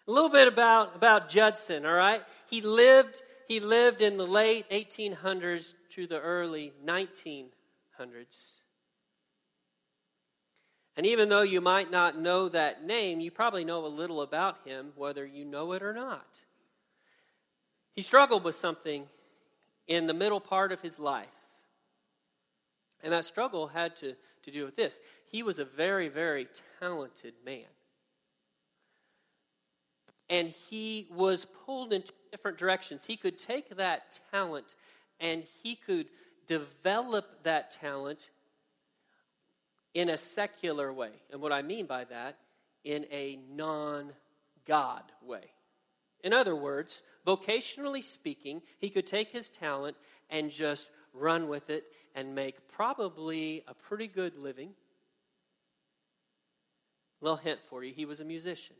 A 0.07 0.11
little 0.11 0.29
bit 0.29 0.47
about, 0.47 0.95
about 0.95 1.29
Judson, 1.29 1.85
all 1.85 1.93
right? 1.93 2.21
He 2.49 2.61
lived, 2.61 3.21
he 3.47 3.59
lived 3.59 4.01
in 4.01 4.17
the 4.17 4.27
late 4.27 4.69
1800s 4.69 5.73
to 5.95 6.07
the 6.07 6.19
early 6.19 6.73
1900s. 6.85 7.49
And 10.97 11.05
even 11.05 11.27
though 11.27 11.41
you 11.41 11.59
might 11.59 11.91
not 11.91 12.17
know 12.17 12.47
that 12.49 12.85
name, 12.85 13.19
you 13.19 13.29
probably 13.29 13.65
know 13.65 13.85
a 13.85 13.87
little 13.87 14.21
about 14.21 14.59
him, 14.65 14.93
whether 14.95 15.25
you 15.25 15.43
know 15.43 15.73
it 15.73 15.83
or 15.83 15.93
not. 15.93 16.43
He 17.93 18.01
struggled 18.01 18.43
with 18.43 18.55
something 18.55 19.07
in 19.87 20.07
the 20.07 20.13
middle 20.13 20.39
part 20.39 20.71
of 20.71 20.81
his 20.81 20.97
life. 20.97 21.27
And 23.03 23.13
that 23.13 23.25
struggle 23.25 23.67
had 23.67 23.95
to, 23.97 24.15
to 24.43 24.51
do 24.51 24.65
with 24.65 24.75
this. 24.75 24.99
He 25.29 25.43
was 25.43 25.59
a 25.59 25.65
very, 25.65 26.07
very 26.07 26.47
talented 26.79 27.33
man. 27.45 27.65
And 30.29 30.49
he 30.49 31.07
was 31.11 31.45
pulled 31.65 31.93
in 31.93 32.03
different 32.31 32.57
directions. 32.57 33.05
He 33.05 33.15
could 33.15 33.37
take 33.37 33.77
that 33.77 34.19
talent 34.31 34.75
and 35.19 35.43
he 35.63 35.75
could 35.75 36.07
develop 36.47 37.43
that 37.43 37.69
talent 37.69 38.29
in 39.95 40.09
a 40.09 40.17
secular 40.17 40.93
way. 40.93 41.09
And 41.31 41.41
what 41.41 41.51
I 41.51 41.63
mean 41.63 41.87
by 41.87 42.03
that, 42.03 42.37
in 42.83 43.07
a 43.11 43.39
non 43.49 44.11
God 44.67 45.03
way. 45.23 45.51
In 46.23 46.33
other 46.33 46.55
words, 46.55 47.01
vocationally 47.25 48.03
speaking, 48.03 48.61
he 48.77 48.89
could 48.89 49.07
take 49.07 49.31
his 49.31 49.49
talent 49.49 49.95
and 50.29 50.51
just 50.51 50.87
run 51.13 51.47
with 51.47 51.69
it 51.69 51.85
and 52.13 52.35
make 52.35 52.67
probably 52.67 53.63
a 53.67 53.73
pretty 53.73 54.07
good 54.07 54.37
living. 54.37 54.71
Little 57.21 57.37
hint 57.37 57.63
for 57.63 57.83
you 57.83 57.93
he 57.93 58.05
was 58.05 58.19
a 58.19 58.25
musician, 58.25 58.75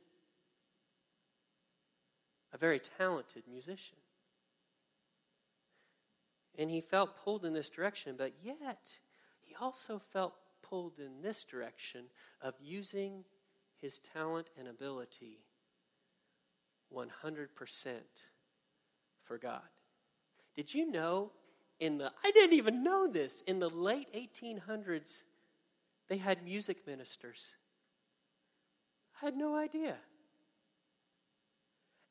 a 2.53 2.57
very 2.57 2.79
talented 2.79 3.43
musician. 3.49 3.97
And 6.57 6.69
he 6.69 6.81
felt 6.81 7.17
pulled 7.17 7.43
in 7.45 7.53
this 7.53 7.69
direction, 7.69 8.15
but 8.17 8.33
yet 8.43 8.99
he 9.41 9.55
also 9.59 9.99
felt 9.99 10.35
pulled 10.69 10.99
in 10.99 11.21
this 11.21 11.43
direction 11.43 12.05
of 12.41 12.53
using 12.61 13.23
his 13.81 13.99
talent 13.99 14.49
and 14.57 14.67
ability 14.67 15.39
100% 16.93 17.07
for 19.23 19.37
God. 19.37 19.61
Did 20.55 20.73
you 20.73 20.89
know 20.89 21.31
in 21.79 21.97
the, 21.97 22.11
I 22.23 22.31
didn't 22.31 22.53
even 22.53 22.83
know 22.83 23.07
this, 23.07 23.41
in 23.47 23.59
the 23.59 23.69
late 23.69 24.07
1800s, 24.13 25.23
they 26.07 26.17
had 26.17 26.43
music 26.43 26.87
ministers. 26.87 27.53
I 29.21 29.25
had 29.25 29.35
no 29.35 29.55
idea. 29.55 29.95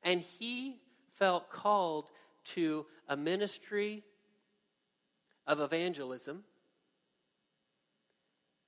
And 0.03 0.21
he 0.21 0.81
felt 1.19 1.51
called 1.51 2.11
to 2.45 2.85
a 3.09 3.17
ministry 3.17 4.03
of 5.47 5.61
evangelism 5.61 6.45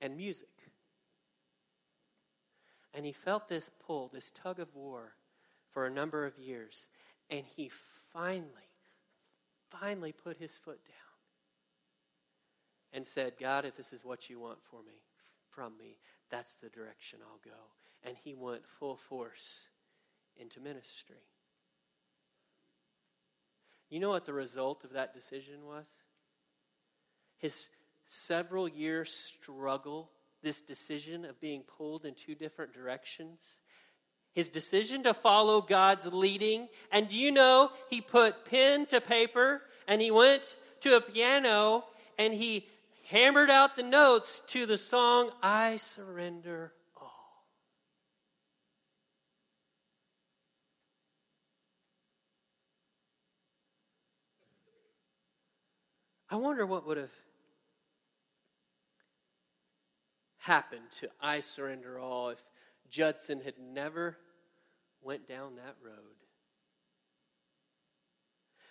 and 0.01 0.15
music. 0.15 0.47
And 2.93 3.05
he 3.05 3.11
felt 3.11 3.47
this 3.47 3.69
pull, 3.85 4.09
this 4.11 4.31
tug 4.31 4.59
of 4.59 4.75
war 4.75 5.13
for 5.69 5.85
a 5.85 5.91
number 5.91 6.25
of 6.25 6.39
years. 6.39 6.89
And 7.29 7.43
he 7.55 7.69
finally, 8.13 8.49
finally 9.69 10.11
put 10.11 10.37
his 10.37 10.55
foot 10.55 10.79
down 10.85 10.95
and 12.93 13.05
said, 13.05 13.33
God, 13.39 13.65
if 13.65 13.77
this 13.77 13.93
is 13.93 14.03
what 14.03 14.29
you 14.29 14.39
want 14.39 14.59
for 14.63 14.81
me, 14.81 15.03
from 15.49 15.77
me, 15.77 15.97
that's 16.31 16.55
the 16.55 16.69
direction 16.69 17.19
I'll 17.21 17.39
go. 17.43 17.57
And 18.03 18.15
he 18.17 18.33
went 18.33 18.65
full 18.65 18.95
force 18.95 19.67
into 20.35 20.59
ministry. 20.59 21.15
You 23.89 23.99
know 23.99 24.09
what 24.09 24.25
the 24.25 24.33
result 24.33 24.83
of 24.83 24.93
that 24.93 25.13
decision 25.13 25.65
was? 25.65 25.87
His 27.37 27.69
several 28.07 28.67
year 28.67 29.05
struggle, 29.05 30.09
this 30.41 30.61
decision 30.61 31.25
of 31.25 31.39
being 31.39 31.61
pulled 31.61 32.05
in 32.05 32.15
two 32.15 32.35
different 32.35 32.73
directions, 32.73 33.59
his 34.33 34.49
decision 34.49 35.03
to 35.03 35.13
follow 35.13 35.61
God's 35.61 36.05
leading. 36.05 36.67
And 36.91 37.07
do 37.07 37.17
you 37.17 37.31
know, 37.31 37.71
he 37.89 38.01
put 38.01 38.45
pen 38.45 38.85
to 38.87 39.01
paper 39.01 39.61
and 39.87 40.01
he 40.01 40.09
went 40.09 40.55
to 40.81 40.95
a 40.95 41.01
piano 41.01 41.83
and 42.17 42.33
he 42.33 42.67
hammered 43.05 43.49
out 43.49 43.75
the 43.75 43.83
notes 43.83 44.41
to 44.47 44.65
the 44.65 44.77
song, 44.77 45.31
I 45.41 45.75
Surrender 45.77 46.71
All. 46.95 47.43
I 56.29 56.35
wonder 56.35 56.65
what 56.65 56.85
would 56.85 56.97
have 56.97 57.11
happened 60.47 60.89
to 60.99 61.09
I 61.21 61.41
Surrender 61.41 61.99
All 61.99 62.29
if 62.29 62.41
Judson 62.89 63.41
had 63.41 63.55
never 63.59 64.17
went 65.01 65.27
down 65.27 65.57
that 65.57 65.75
road. 65.83 66.15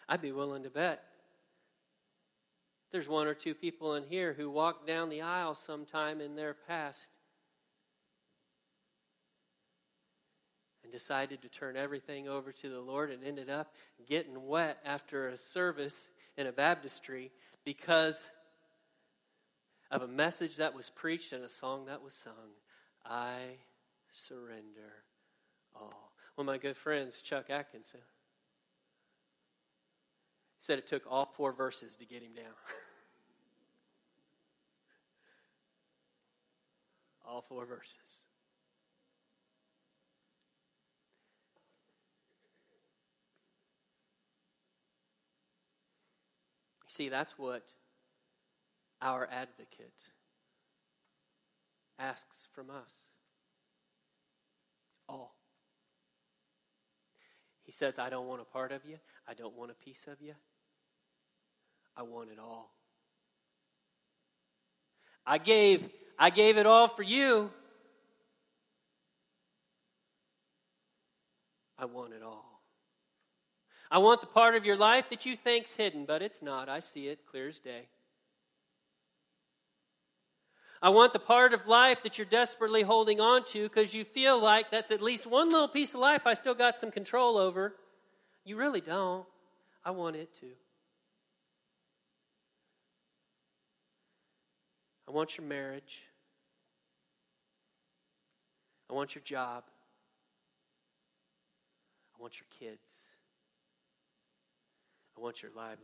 I'd 0.09 0.23
be 0.23 0.33
willing 0.33 0.62
to 0.62 0.71
bet 0.71 1.03
there's 2.93 3.09
one 3.11 3.27
or 3.27 3.35
two 3.35 3.55
people 3.55 3.95
in 3.97 4.05
here 4.05 4.33
who 4.33 4.49
walked 4.49 4.87
down 4.87 5.11
the 5.11 5.21
aisle 5.21 5.55
sometime 5.55 6.23
in 6.23 6.35
their 6.35 6.55
past 6.55 7.11
and 10.83 10.91
decided 10.91 11.43
to 11.43 11.49
turn 11.49 11.77
everything 11.77 12.27
over 12.27 12.53
to 12.53 12.71
the 12.71 12.81
Lord 12.81 13.11
and 13.11 13.23
ended 13.23 13.51
up 13.51 13.75
getting 14.09 14.47
wet 14.47 14.79
after 14.83 15.29
a 15.29 15.37
service 15.37 16.09
in 16.39 16.47
a 16.47 16.53
baptistry 16.53 17.33
because 17.67 18.31
of 19.90 20.03
a 20.03 20.09
message 20.09 20.57
that 20.57 20.75
was 20.75 20.90
preached 20.90 21.33
and 21.33 21.44
a 21.44 21.49
song 21.49 21.87
that 21.87 22.03
was 22.03 22.12
sung. 22.12 22.57
I 23.05 23.59
surrender 24.11 25.05
all. 25.75 26.12
One 26.35 26.49
of 26.49 26.53
my 26.53 26.59
good 26.59 26.77
friends, 26.77 27.22
Chuck 27.22 27.51
Atkinson, 27.51 28.01
said 30.61 30.79
it 30.79 30.87
took 30.87 31.03
all 31.09 31.27
four 31.27 31.53
verses 31.53 31.96
to 31.96 32.05
get 32.05 32.22
him 32.22 32.35
down. 32.35 32.44
all 37.27 37.40
four 37.40 37.64
verses. 37.64 38.18
See, 46.88 47.09
that's 47.11 47.38
what 47.38 47.72
our 49.00 49.28
advocate 49.30 50.00
asks 51.98 52.46
from 52.52 52.70
us. 52.70 52.92
All. 55.09 55.37
He 57.62 57.72
says, 57.72 57.98
I 57.98 58.11
don't 58.11 58.26
want 58.26 58.40
a 58.40 58.44
part 58.44 58.72
of 58.72 58.85
you. 58.85 58.98
I 59.28 59.35
don't 59.35 59.56
want 59.56 59.70
a 59.70 59.74
piece 59.74 60.06
of 60.06 60.20
you. 60.20 60.35
I 61.96 62.02
want 62.02 62.30
it 62.30 62.38
all. 62.38 62.72
I 65.26 65.38
gave 65.38 65.88
I 66.18 66.30
gave 66.30 66.56
it 66.56 66.66
all 66.66 66.88
for 66.88 67.02
you. 67.02 67.50
I 71.78 71.85
want 71.85 72.14
it 72.14 72.22
all. 72.22 72.62
I 73.90 73.98
want 73.98 74.20
the 74.20 74.26
part 74.26 74.54
of 74.54 74.64
your 74.64 74.76
life 74.76 75.11
that 75.11 75.26
you 75.26 75.37
think's 75.37 75.74
hidden, 75.74 76.04
but 76.06 76.22
it's 76.22 76.42
not. 76.42 76.68
I 76.68 76.78
see 76.78 77.09
it 77.09 77.26
clear 77.26 77.48
as 77.48 77.59
day. 77.59 77.88
I 80.83 80.91
want 80.91 81.12
the 81.12 81.19
part 81.19 81.55
of 81.55 81.67
life 81.67 82.03
that 82.03 82.19
you're 82.19 82.27
desperately 82.27 82.83
holding 82.83 83.21
on 83.21 83.45
to 83.47 83.62
because 83.62 83.95
you 83.95 84.05
feel 84.05 84.41
like 84.41 84.71
that's 84.71 84.91
at 84.91 85.01
least 85.01 85.27
one 85.27 85.49
little 85.49 85.69
piece 85.69 85.95
of 85.95 86.01
life 86.01 86.27
I 86.27 86.35
still 86.35 86.55
got 86.55 86.77
some 86.77 86.91
control 86.91 87.39
over. 87.39 87.75
You 88.45 88.57
really 88.57 88.81
don't. 88.81 89.27
I 89.85 89.91
want 89.91 90.17
it 90.17 90.35
to. 90.41 90.47
I 95.09 95.12
want 95.12 95.39
your 95.39 95.47
marriage. 95.47 96.03
I 98.91 98.93
want 98.93 99.15
your 99.15 99.23
job. 99.23 99.65
I 102.17 102.23
want 102.23 102.41
your 102.41 102.47
kids. 102.59 102.93
I 105.17 105.21
want 105.21 105.43
your 105.43 105.53
livelihood. 105.57 105.83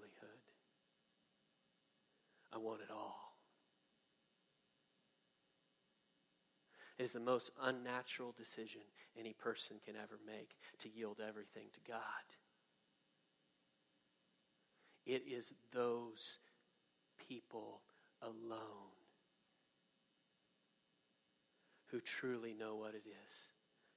I 2.52 2.58
want 2.58 2.80
it 2.80 2.90
all. 2.92 3.31
Is 6.98 7.12
the 7.12 7.20
most 7.20 7.50
unnatural 7.62 8.32
decision 8.36 8.82
any 9.18 9.32
person 9.32 9.76
can 9.84 9.94
ever 9.96 10.18
make 10.26 10.56
to 10.78 10.88
yield 10.88 11.20
everything 11.26 11.66
to 11.72 11.80
God. 11.86 12.36
It 15.04 15.22
is 15.26 15.52
those 15.72 16.38
people 17.28 17.80
alone 18.20 18.92
who 21.90 22.00
truly 22.00 22.54
know 22.54 22.76
what 22.76 22.94
it 22.94 23.04
is 23.26 23.50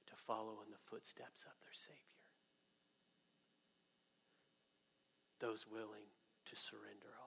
to 0.06 0.14
follow 0.14 0.60
in 0.64 0.70
the 0.70 0.78
footsteps 0.90 1.44
of 1.44 1.52
their 1.62 1.72
Savior. 1.72 1.96
Those 5.40 5.66
willing 5.70 6.10
to 6.46 6.56
surrender 6.56 7.14
all. 7.20 7.25